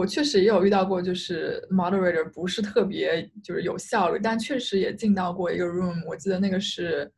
[0.00, 6.02] 我确实也有遇到过，就是 moderator 不是特别就是有效率，但确实也进到过一个 room。
[6.06, 7.12] 我记得那个是，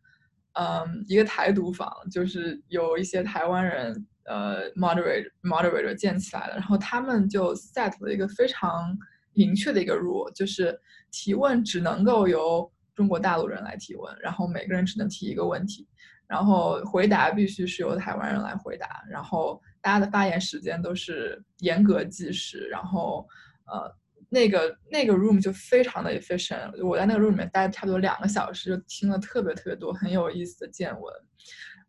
[0.55, 8.99] 嗯，一个台独房，就是有一些台湾人，呃，moderator moderator 建起来了，然后他们就 set 了一个非常
[9.33, 10.77] 明确的一个 rule，就是
[11.13, 15.87] 提问只能够由中国大陆人来提问，然后每个人只能提一个问题。
[16.27, 23.29] 然后回答必须是由台湾人来回答，然后大家的发言时间都是严格计时，然后
[23.67, 23.95] 呃
[24.31, 31.15] 那个那个 room 就非常的 efficient，我在那个 room 里面待了差不多两个小时，就听了特别特别多很有意思的见闻。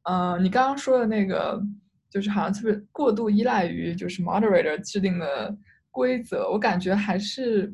[0.04, 1.62] 呃，你刚刚说的那个
[2.10, 5.56] 就是好像特别过度依赖于就是 moderator 制定的
[5.92, 7.74] 规则，我感觉还是。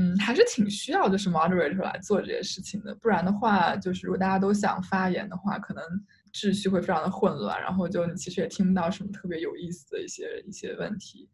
[0.00, 5.82] 嗯，还是挺需要就是 moderator 来做这些事情的，不然的话，就是如果大家都想发言的话，可能
[6.32, 11.28] 秩序会非常的混乱，然后就你其实也听不到什么特别有意思的一些一些问题。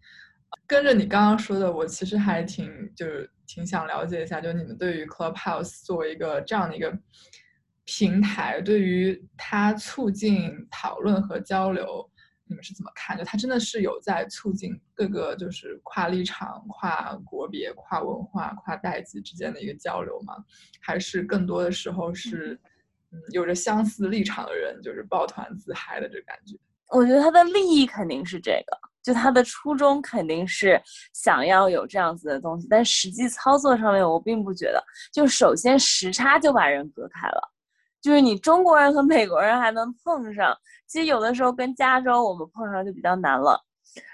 [0.66, 6.96] 跟着你刚刚说的，我其实还挺就是挺想了解一下，就你们对于 Clubhouse 作为一个这样的一个
[7.84, 12.08] 平台，对于它促进讨论和交流。
[12.46, 13.16] 你们是怎么看？
[13.16, 20.34] 就它真的是有在促进各个就是跨立场、跨国别、跨文化、跨代际之间的一个交流吗？
[20.82, 22.60] 还是更多的时候是，
[23.32, 26.56] 有着相似立场的人就是抱团自嗨的这感觉？
[26.88, 30.80] 我觉得它的利益肯定是这个，就它的初衷肯定是
[31.12, 34.82] 想要有这样子的东西，但实际操作上面我并不觉得。
[35.12, 37.50] 就首先时差就把人隔开了。
[38.00, 43.58] 就是你中国人和美国人还能碰上，其实有的时候跟加州我们碰上就比较难了。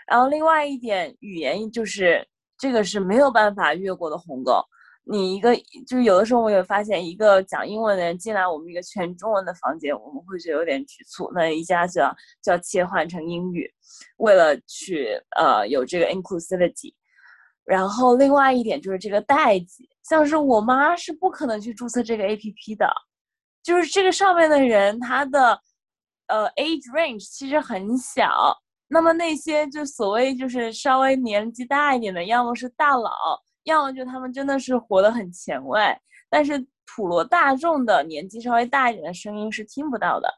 [0.06, 4.62] 然后另外一点，语言就是这个是没有办法越过的鸿沟。
[5.10, 11.30] 你一个就是有的时候我也发现，一个讲英文的人进来我们一个全中文的房间，我们会觉得有点局促。
[11.34, 13.68] 那一下就要就要切换成英语，
[14.18, 16.94] 为了去呃有这个 inclusivity。
[17.64, 22.88] 然后另外一点就是这个代际，像是我妈是不可能去注册这个 APP 的。
[23.62, 25.60] 就是这个上面的人，他的
[26.28, 28.56] 呃 age range 其实很小。
[28.88, 33.10] 那么那些就所谓就是稍微年纪大一点的，要么是大佬，
[33.64, 35.80] 要么就他们真的是活得很前卫。
[36.28, 40.32] 但是普罗大众的年纪稍微大一点的声音是听不到的。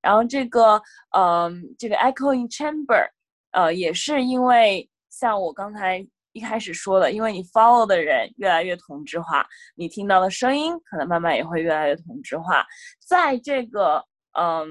[0.00, 0.80] 然后这个，
[1.16, 3.08] 嗯，这个 echoing chamber，
[3.52, 12.66] 呃，也是因为像我刚才一开始说的，因为你 follow 的人越来越同质化，你听到的声音可能慢慢也会越来越同质化。
[13.06, 14.04] 在这个，
[14.38, 14.66] 嗯，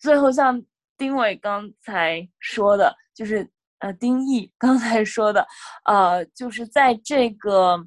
[0.00, 0.60] 最后像
[0.96, 3.48] 丁伟刚才说的，就是
[3.84, 5.46] 呃，丁毅刚才说的，
[5.84, 7.78] 呃，就是在这个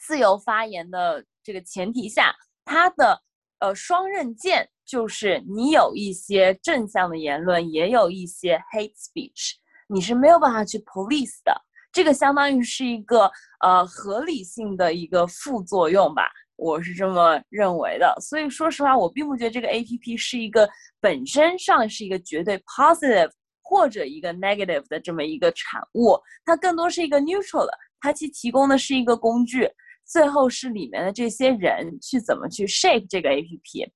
[0.00, 3.20] 自由发言的这个前提下，他的
[3.58, 4.66] 呃双刃剑。
[4.84, 9.52] 就是你有一些正向的言论，也有一些 hate speech，
[9.86, 11.54] 你是没有办法去 police 的。
[11.92, 16.24] 这个相当于是一个呃合理性的一个副作用吧，
[16.56, 18.14] 我是这么认为的。
[18.20, 20.68] 所以说实话，我并不觉得这个 A P P 是一个
[21.00, 23.30] 本身上是一个绝对 positive
[23.62, 29.70] 或者一个 negative 的这么一个产物，它更多是一个 neutral 的，它其提供的是一个工具，
[30.04, 33.92] 最后是里面的这些人去怎么去 shape 这个 A P P。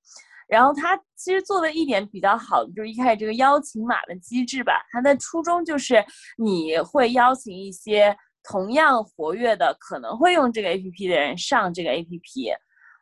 [0.49, 4.75] 然后他其实做的一点比较好的，就是一开始这个邀请码的机制吧。
[4.93, 5.97] 它的初衷就是
[6.39, 8.17] 你会邀请一些
[8.49, 12.55] 同样活跃的、可能会用这个 APP 的人上这个 APP，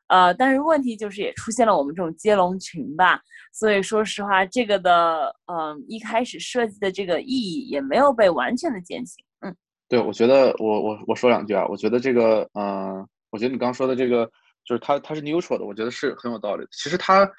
[0.08, 3.20] 呃，但是问题就是也出现了我们这种接龙群吧。
[3.52, 9.24] 所以说实话，这个的嗯一开始设计的这个意义也没有被完全的践行。
[9.40, 9.56] 嗯，
[9.88, 14.30] 对，我觉得我我我说两句啊，我觉得这个嗯，我觉得你刚说的这个。
[14.66, 16.66] 就是它，它是 neutral 的，我觉得是很有道理。
[16.70, 17.30] 其实它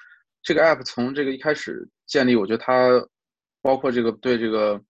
[0.44, 2.88] 这个 app 从这个一开始建立，我觉得它
[3.60, 4.80] 包括这个对这个，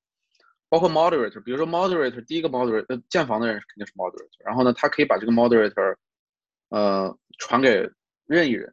[0.69, 5.97] 包括 moderator，比如说 moderator，第一个 moderator 建房的人肯定是 moderator，然后呢，他可以把这个 moderator，
[6.69, 7.89] 呃，传给
[8.27, 8.73] 任意人，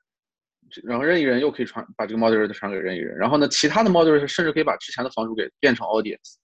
[0.84, 6.36] 然后任意人又可以传把这个 moderator 传给任意人，然后呢，其他的 moderator 甚至可以把之前的房主给变成 audience。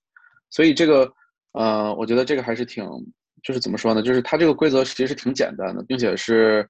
[0.49, 1.11] 所以这个，
[1.53, 2.83] 呃，我觉得这个还是挺，
[3.43, 4.01] 就是怎么说呢？
[4.01, 6.67] 就是它这个规则其实是挺简单的，并且是。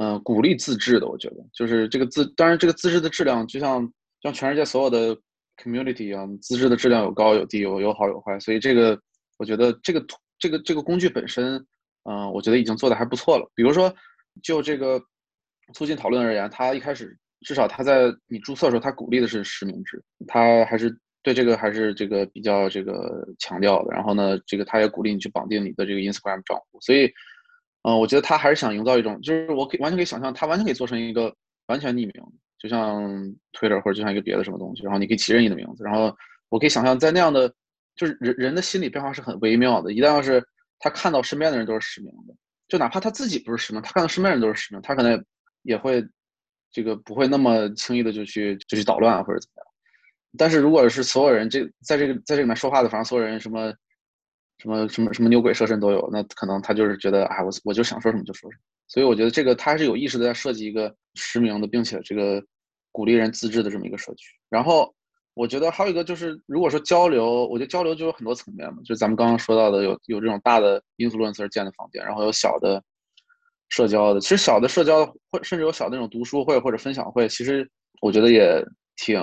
[0.00, 5.12] 嗯，鼓励自制的，我觉得就是这个自，当然这个自制的质量就像像全世界所有的
[5.60, 8.96] community 一样，自制的质量有高有低，有有好有坏，所以这个
[9.38, 10.06] 我觉得这个
[10.38, 11.56] 这个这个工具本身，
[12.04, 13.50] 嗯，我觉得已经做的还不错了。
[13.56, 13.92] 比如说，
[14.42, 15.00] 就这个
[15.74, 23.92] 促进讨论而言，他一开始至少他在你注册的时候，他鼓励的是实名制，他还是对这个还是这个比较这个强调的。
[23.92, 27.12] 然后呢，这个他也鼓励你去绑定你的这个 Instagram 账户，所以。
[27.82, 31.32] 嗯，我觉得他还是想营造一种，就是我可以完全可以想象，他完全可以做成一个
[31.68, 32.12] 完全匿名，
[32.58, 33.00] 就像
[33.52, 36.14] Twitter 或者就像一个别的什么东西，然后你可以起任意的名字，然后
[36.48, 37.48] 我可以想象在那样的，
[37.94, 39.92] 就是人人的心理变化是很微妙的。
[39.92, 40.44] 一旦要是
[40.80, 42.34] 他看到身边的人都是实名的，
[42.68, 45.24] 就哪怕他自己不是实名，他看到身边人都是实名，他可能
[45.62, 46.06] 也会
[46.70, 49.66] 这个不会那么轻易的就去就去捣乱啊或者怎么样。
[50.36, 53.72] 但是如果是所有人这在这个在这里面说话的，反正所有人什么。
[54.60, 58.62] 什么什么什么牛鬼蛇神都有，那可能他就是觉得，哎，我我就想说什么就说什么。
[58.88, 62.44] 所以我觉得这个他是有意识的在设计一个实名的，并且这个
[62.90, 64.34] 鼓励人自治的这么一个社区。
[64.48, 64.92] 然后
[65.38, 72.82] 我觉得还有一个就是，如果说交流，我觉得交流就有很多层面嘛，就咱们刚刚说到的，有有这种大的 influencer 建的房间，然后有小的
[73.68, 74.20] 社交的。
[74.20, 77.70] 其实小的社交会甚至有小的那种读书会或者分享会，其实
[78.00, 78.60] 我觉得也
[78.96, 79.20] 挺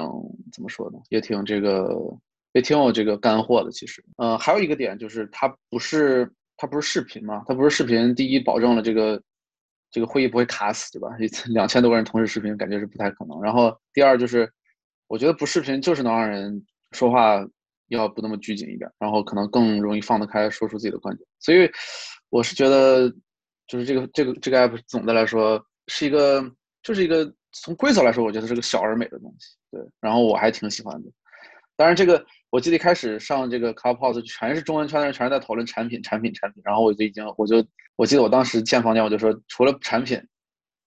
[0.54, 1.90] 怎么说呢，也挺这个。
[2.54, 8.16] 也挺有这个干货的，其实，嗯，还有一个点就是它不是它不是视频嘛，它不是视频。
[8.16, 9.22] 第一，保证了这个
[9.92, 11.10] 这个会议不会卡死，对吧？
[11.52, 13.42] 两千多个人同时视频，感觉是不太可能。
[13.42, 14.50] 然后第二就是，
[15.08, 17.46] 我觉得不视频就是能让人说话
[17.88, 21.28] 要不那么拘谨一点，然后可能更容易放得开，说出自己的观点。
[21.40, 21.70] 所以
[22.30, 23.10] 我是觉得，
[23.68, 26.44] 就是这个这个这个 app 总的来说是一个，
[26.84, 29.56] 就是一个从规则来说，我觉得是个小而美的东西。
[29.72, 31.10] 对，然后我还挺喜欢的。
[31.76, 32.26] 当然这个。
[32.52, 36.62] 我记得一开始上这个 Clubhouse 全是中文圈的人，全是在讨论产品、产品、产品。
[36.64, 37.58] 然后我就已经，我就
[37.98, 40.18] 我记得我当时建房间，我就说除了产品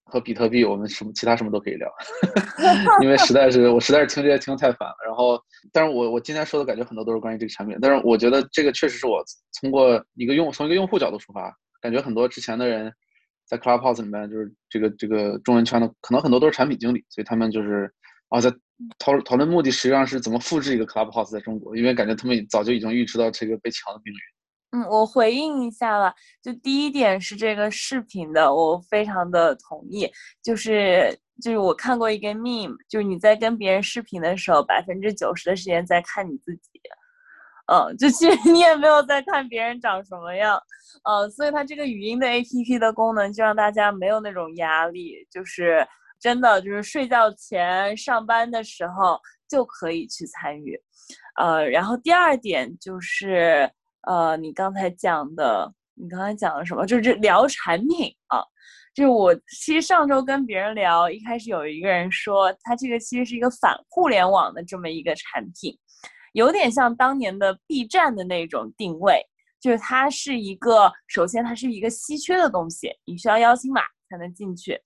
[0.09, 1.89] 和比特币，我们什么其他什么都可以聊，
[3.03, 4.97] 因为实在是我实在是听这些听太烦了。
[5.07, 5.41] 然后，
[5.73, 9.23] 但是我我今天说的感觉很多都是关于这个产品，但是我觉得这个确实是我
[9.61, 12.93] 通过一个用从一个用户角度出发，感觉很多之前的人
[13.47, 17.93] 在 Clubhouse 里面就是这个这个中文圈的，可能很多都是产品经理，所以他们就是
[18.29, 18.53] 啊在。
[18.97, 24.21] 讨讨论目的实际上是怎么复制一个 Clubhouse 在中国，因为感觉他们早就已经预知到这个被抢的命运。
[24.73, 26.15] 嗯，我回应一下吧。
[26.43, 30.11] 就第一点是这个视频的，我非常的同意。
[30.43, 36.81] 就是就是我看过一个 meme，就是你在跟别人视频的时候，百分之九十的时间在看你自己。
[37.73, 40.61] 嗯，就其实你也没有在看别人长什么样。
[41.05, 45.87] 呃，所以它这个语音的 APP 的功能就让大家没有那种压力，就是。
[46.21, 49.17] 真的就是睡觉前、上班的时候
[49.49, 50.77] 就可以去参与，
[51.37, 53.71] 呃，然后第二点就是，
[54.03, 56.87] 呃，你刚才讲的，你刚才讲的什么？
[56.87, 58.43] 就是聊产品啊，
[58.95, 65.77] 就我其实上周跟别人聊，一开始有一个人说，它这个其实是一个反互联网的这么一个产品，
[66.33, 69.23] 有点像当年的 B 站的那种定位，
[69.61, 74.81] 就是它是一个，首先它是一个稀缺的东西，你需要邀请码才能进去，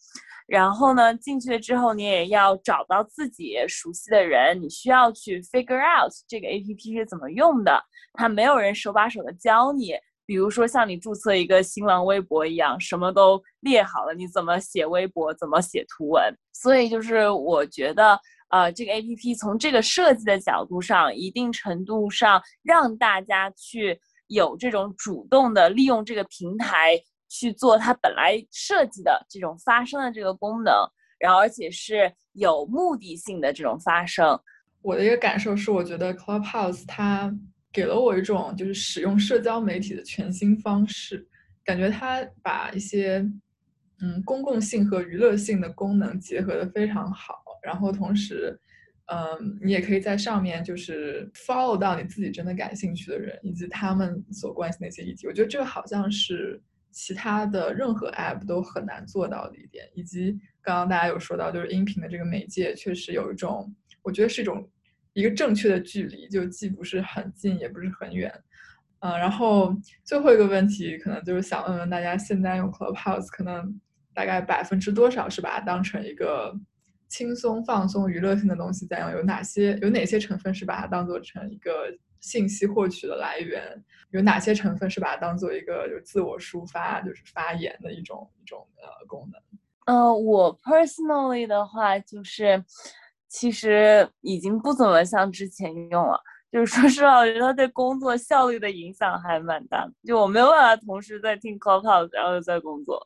[0.53, 7.83] 然后呢，进去了之后你也要找到自己熟悉的人，你需要去 figure out 这个 APP 是怎么用的，
[8.13, 9.95] 它没有人手把手的教你。
[10.27, 16.23] 比如说像你注册一个新浪微博一样，什么都列好了，你怎么写微博，怎么写图文。
[16.53, 27.01] 所以就是我觉得，呃，这个 A P P 从这个设计的角度上，一定程度上让大家去有这种主动的利用这个平台
[27.33, 30.75] 去做它本来设计的这种发声的这个功能，
[31.19, 34.39] 然后而且是有目的性的这种发声。
[34.83, 37.35] 我的一个感受是，我觉得 Clubhouse 它。
[37.75, 41.27] 给了我一种就是使用社交媒体的全新方式，
[41.65, 43.27] 感觉它把一些
[44.03, 48.61] 嗯公共性和娱乐性的功能结合的非常好，然后同时，
[49.07, 55.27] 嗯，你也可以在上面就是 follow 到你自己真的感兴趣的人以及他们所关心的一些议题。
[55.27, 56.61] 我觉得这个好像是
[56.93, 59.89] 其他的任何 app 都很难做到的一点。
[59.95, 64.69] 以及刚刚大家有说到，就是音频的这个媒介确实有一种，我觉得是一种。
[65.15, 68.33] 一个正确的距离，就既不是很近，也不是很远，
[69.01, 73.79] 嗯，然后最后一个问题，可能就是想问问大家，现在用 Clubhouse，可能
[74.15, 76.59] 大概百分之多少是把它当成一个
[77.09, 79.11] 轻松、放松、娱乐性的东西在用？
[79.11, 83.63] 有哪些有哪些成分是把它当做成一个信息获取的来源？
[84.13, 89.43] 有哪些成分是把它当做一个就是自我抒发、就是发言的一种一种呃功能？
[89.87, 92.65] 呃，我 personally 的话就是。
[93.35, 99.93] 其实已经不怎么像之前用了，就是说实话，我觉得它对工作效率的影响还蛮大的。
[100.07, 103.01] 就我没有办法同时在听 Clubhouse，然后又在工作。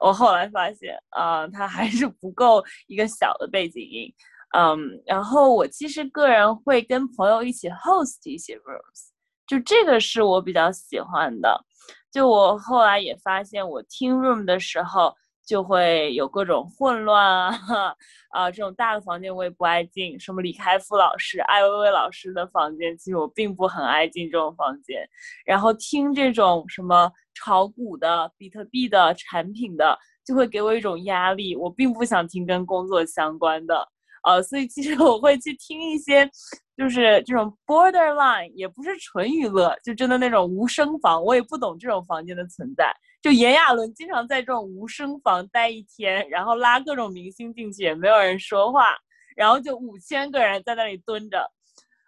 [0.00, 4.12] 我后来发现，啊，它还是不够一个小的背景音。
[4.56, 9.10] 嗯，然后我其实个人会跟朋友一起 host 一些 rooms，
[9.48, 11.64] 就这个是我比较喜欢的。
[12.12, 15.14] 就我后来也发现，我听 room 的时候。
[15.48, 17.96] 就会有各种混乱啊，
[18.32, 20.20] 啊，这种大的房间我也不爱进。
[20.20, 25.08] 什么李开复老师、艾薇薇老师的房间，其实我并不很爱进这种房间。
[25.46, 31.56] 然后听这种什么炒股的、比特币的产品的，就会给我一种压力。
[31.56, 33.88] 我并不想听跟工作相关的，
[34.24, 36.28] 呃，所以其实我会去听一些，
[36.76, 41.22] 就是这种 borderline，也不是纯娱乐，就真的那种无声房。
[41.22, 42.92] 我也不懂这种房间的存在。
[43.20, 48.96] 就炎亚纶经常在这种无声房待一天，然后拉各种明星进去，也没有人说话，
[49.36, 51.50] 然后就五千个人在那里蹲着。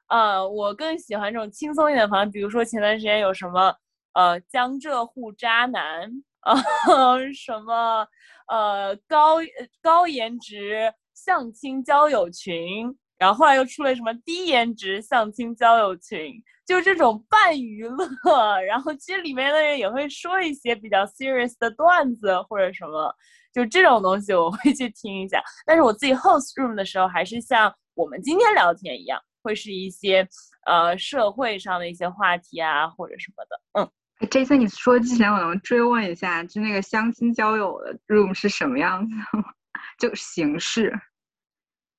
[0.09, 3.75] 呃，我更喜欢这种轻松一点的房，比如说前段时间有什么
[4.15, 6.55] 呃江浙沪渣男啊，
[7.35, 8.07] 什么
[8.49, 9.37] 呃高
[9.83, 10.93] 高颜值
[11.25, 12.95] 相亲交友群。
[13.19, 16.33] 然后后来又出了什么低颜值相亲交友群，
[16.65, 23.15] 就这种半娱乐，然后其实里面的人也会说一些比较 serious 的段子或者什么，
[23.53, 25.43] 就这种东西我会去听一下。
[25.67, 30.27] 但是我自己 host room 的时候，还是像我们今天聊天一样，会是一些
[30.65, 33.61] 呃社会上的一些话题啊或者什么的。
[33.83, 39.45] 嗯，这次你说之前，我能追问一下，就那个相亲交友的 room 是什么样子吗？
[40.01, 40.99] 就形式。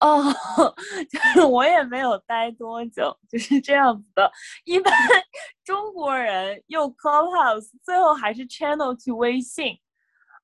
[0.02, 0.24] 哦，
[1.10, 4.32] 就是我也没有待多久，就是这样子的。
[4.66, 4.92] 一般
[5.64, 9.78] 中国人用 Clubhouse，最后还是 channel 去微信，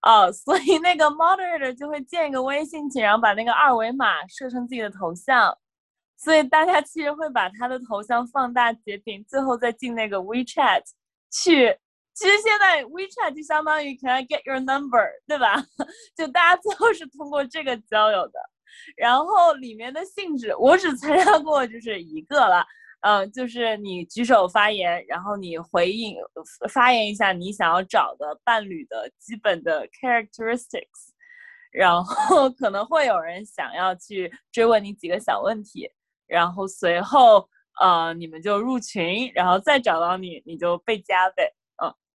[0.02, 5.58] 啊， 所以那个 moderator 就会建一个微信群，然后把那个二维码设成自己的头像，
[6.18, 10.84] 所以大家其实会把他的头像放大截屏，最后再进那个 WeChat
[11.32, 11.76] 去。
[12.14, 15.64] 其实现在 WeChat 就相当于 Can I get your number，对吧？
[16.16, 18.34] 就大家最后是通过这个交友的。
[18.96, 22.66] 然后里面的性质，我只参加过就是一个了，
[23.02, 26.16] 嗯，就是你举手发言，然后你回应
[26.70, 31.12] 发言一下你想要找的伴侣的基本的 characteristics，
[31.72, 35.90] 然后可能会有人想要去追问你几个小问题，
[36.26, 37.48] 然后随后
[37.80, 41.54] 呃你们就入群，然后再找到你，你就被加呗。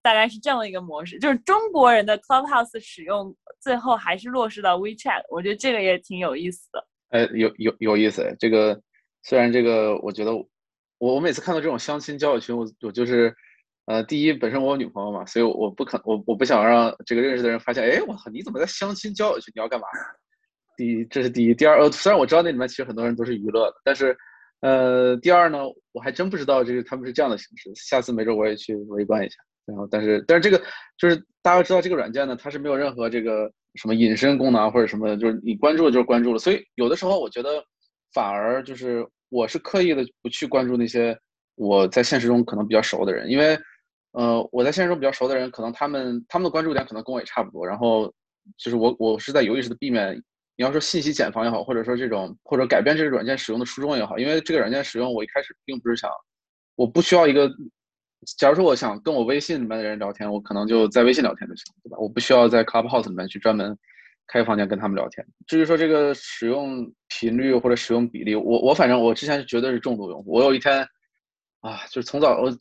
[0.02, 6.88] 大概是这样的一个模式，就是中国人的 Clubhouse 使用，最后还是落实到 WeChat，我觉得这个也挺有意思的。
[7.10, 8.36] 哎，有有有意思。
[8.40, 8.82] 这个
[9.24, 13.36] 虽然这个，我觉得我我每次看到这种相亲交友群，我我就是，
[13.86, 19.52] 呃，第一，本身我有女朋友嘛，所以我不可我我不想让这个认识的人发现，哎，我操，你怎么在相亲交友群？
[19.56, 19.88] 你要干嘛？
[20.78, 21.54] 第一，这是第一。
[21.54, 24.18] 第二，呃，虽然我知道那里面其实很多人都是娱乐的，但是，
[24.62, 25.60] 呃，第二呢，
[25.92, 27.70] 我还真不知道这个他们是这样的形式。
[27.76, 29.36] 下次没准我也去围观一下。
[29.72, 30.62] 然后但是但是这个
[30.98, 36.40] 就是大家知道这个软件呢，它是没有任何这个什么隐身功能或者什么的，就是你关注了就是关注了。
[36.40, 37.50] 所以有的时候我觉得
[38.14, 41.18] 反而就是我是刻意的不去关注那些
[41.56, 43.58] 我在现实中可能比较熟的人，因为
[44.12, 47.66] 呃我在现实中比较熟的人，可能他们他们的关注点可能跟我也差不多。
[47.66, 48.14] 然后
[48.58, 50.16] 就是我我是在有意识的避免，
[50.58, 56.10] 你要说信息茧房也好，或者说这种或者改变这个软件使用的初衷也好，因为这个软件使用我一开始并不是想。
[56.76, 57.52] 我不需要一个，
[58.38, 61.98] 假如说我想跟我微信里面的人聊天，我可能就在微信聊天就行，对吧？
[62.00, 63.76] 我不需要在 Clubhouse 里面去专门
[64.28, 65.26] 开房间跟他们聊天。
[65.48, 70.32] 至于说这个使用频率或者使用比例，我我反正我之前绝对是重度用户。
[70.34, 70.88] 我有一天
[71.62, 72.52] 啊，就是从早我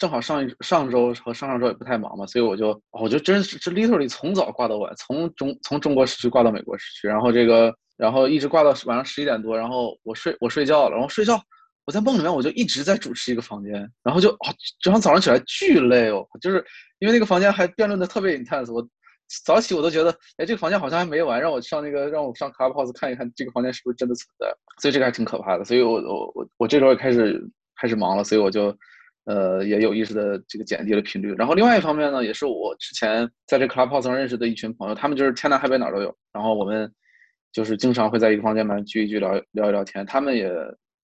[0.00, 11.40] 正好上一上周和上上周也不太忙嘛，所以我就我就真是这 literally 从早挂到晚，从中从中国时区挂到美国时区，然后这个然后一直挂到晚上十一点多，然后我睡我睡觉了，然后睡觉。
[11.86, 13.72] 我在梦里面，我就一直在主持一个房间，
[14.02, 14.48] 然后就啊，
[14.82, 16.64] 早上早上起来巨累哦，就是
[16.98, 18.86] 因为那个房间还辩论的特别 intense，我
[19.44, 24.46] 早起我都觉得，哎，这个房间好像还没完，让我上那个让我上 Clubhouse 看一看这个房间是不是真的存在，
[24.80, 27.38] 所以这个还挺可怕的，所以我我我我这周也开始
[27.78, 28.74] 开始忙了，所以我就
[29.24, 36.90] 呃也有意识的这个减低了频率，然后另外一方面呢，也是我之前在这 Clubhouse 上认识的一群朋友，他们就是天南海北哪儿都有，然后我们
[37.52, 40.50] 就是经常会在一个房间里面聚一聚聊聊一聊天，他们也。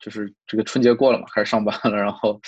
[0.00, 2.40] 就是这个春节过了嘛，开始上班了，然后，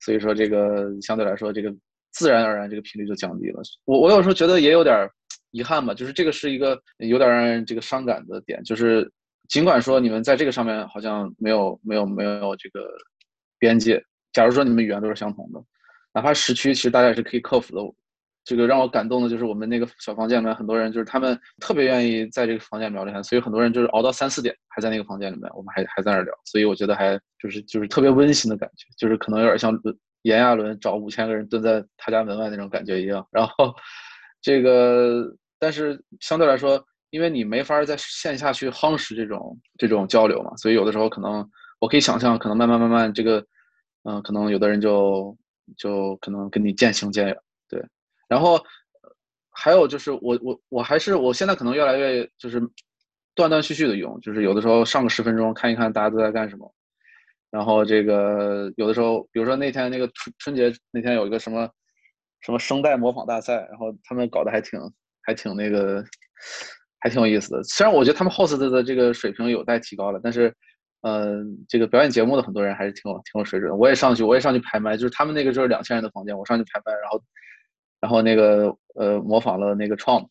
[0.00, 1.74] 所以说这个相对来说，这个
[2.12, 3.60] 自然而然这个频率就降低了。
[3.84, 5.08] 我我有时候觉得也有点
[5.50, 9.10] 遗憾吧，就是这个是一个有点让人这个伤感的点，就是
[9.48, 12.88] 尽管说你们在这个上面好像没有没有没有这个
[13.58, 14.02] 边界，
[14.32, 15.60] 假如说你们语言都是相同的，
[16.14, 17.82] 哪怕时区，其实大家也是可以克服的。
[18.44, 29.78] 这个让我感动的就是我们那个小房间里面很多人，就是他们特别愿意在这个房间里面聊天，所以很多人就是熬到三四点还在那个房间里面，我们还还在那聊，所以我觉得还就是就是特别温馨的感觉，就是可能有点像
[30.22, 33.26] 炎亚纶找五千个人蹲在他家门外那种感觉一样。
[33.30, 33.74] 然后
[34.42, 35.24] 这个，
[35.58, 41.46] 但是相对来说，因为你没法在线下去夯实这种这种交流嘛，所以有的时候可能
[41.78, 43.44] 我可以想象，可能慢慢慢慢这个，
[44.04, 45.36] 嗯，可能有的人就
[45.76, 47.36] 就可能跟你渐行渐远，
[48.30, 48.64] 然后
[49.50, 52.62] 还有就是我我我还是我现在可能越来越就是
[53.34, 56.72] 断断续续的用，就是有的时候上个十分钟看一看大家都在干什么，
[57.50, 61.68] 然后这个有的时候比如说那天那个春春节那天有一个什么
[62.40, 64.80] 什么声带模仿大赛，然后他们搞得还挺
[65.22, 66.04] 还挺那个
[67.00, 67.60] 还挺有意思的。
[67.64, 70.54] 虽然我觉得他们 host 的这个水平有待提高了，但是
[71.02, 73.76] 嗯，这个表演节目的很多人还是挺有挺有水准。
[73.76, 77.20] 我也上去我也上去排麦，就是他们那个就是两千人的房间，我上去排麦，然后。
[78.00, 80.26] 然后那个呃模仿了那个 Trump，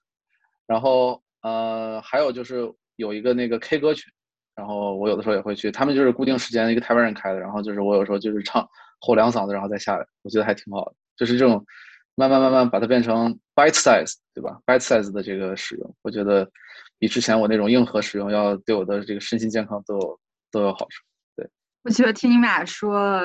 [0.66, 4.12] 然后呃还有就是有一个那个 K 歌群，
[4.56, 8.68] 然后我有的时候也会去，他们就是固定时间一个台湾人开的，然后就是我有时候就是唱
[9.00, 11.64] 吼两嗓子然后再下来，我觉得还挺好的，就是这种
[12.16, 16.50] 慢慢慢慢把它变成 bite size，对吧？bite size 的这个使用，我觉得
[16.98, 20.20] 比之前我那种硬核使用要对我的这个身心健康都有
[20.52, 21.04] 都有好处。
[21.36, 21.48] 对，
[21.84, 23.22] 我觉得听你们俩说。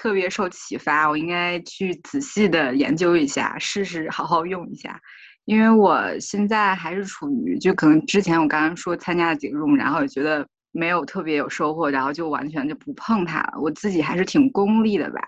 [0.00, 5.00] 特别受启发，我应该去仔细的研究一下，试试好好用一下。
[5.44, 13.54] 因为我现在还是处于，就可能之前我刚刚说参加了几个 room，然后也觉得没有特别有收获，然后就完全就不碰它了。
[13.60, 15.20] 我自己还是挺功利的吧，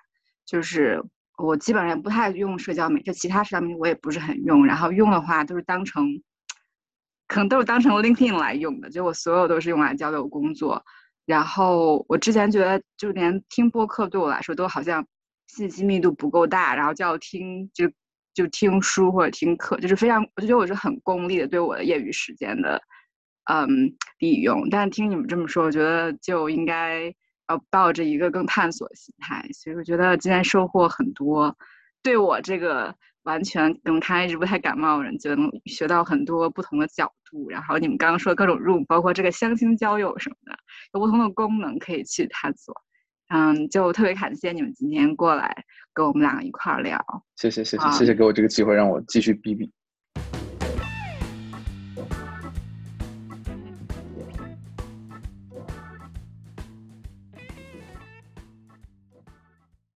[0.46, 1.02] 就是
[1.36, 6.06] 我基本上也不太用社交媒体，其他社交媒体我也不是很用，然后用的话都是当成，
[7.26, 10.84] 可能都是当成 LinkedIn 来用的，就我所有都是用来交流工作。
[11.30, 15.06] 然后我之前觉得，就连听播客对我来说都好像
[15.46, 17.88] 信息密度不够大，然后就要听就
[18.34, 22.82] 就听书或者听课，就是非常我就觉得我是很功利的对我的业余时间的
[23.44, 23.68] 嗯
[24.18, 24.68] 利用。
[24.70, 27.04] 但是听你们这么说，我觉得就应该
[27.48, 31.56] 要抱着一个更探索的心态，所以我觉得今天收获很多，
[32.02, 32.92] 对我这个。
[33.24, 37.48] 完全跟看一直不太感冒的人，就能学到很多不同的角度。
[37.50, 40.56] 然后你们刚刚说各种 room，包括这个相亲交友什么的，
[40.94, 42.74] 有不同的功能可以去探索。
[43.28, 46.98] 嗯，就特别感谢你们今天过来跟我们两个一块儿聊。
[47.36, 49.70] 谢谢谢谢谢谢给我这个机会，让我继续逼逼。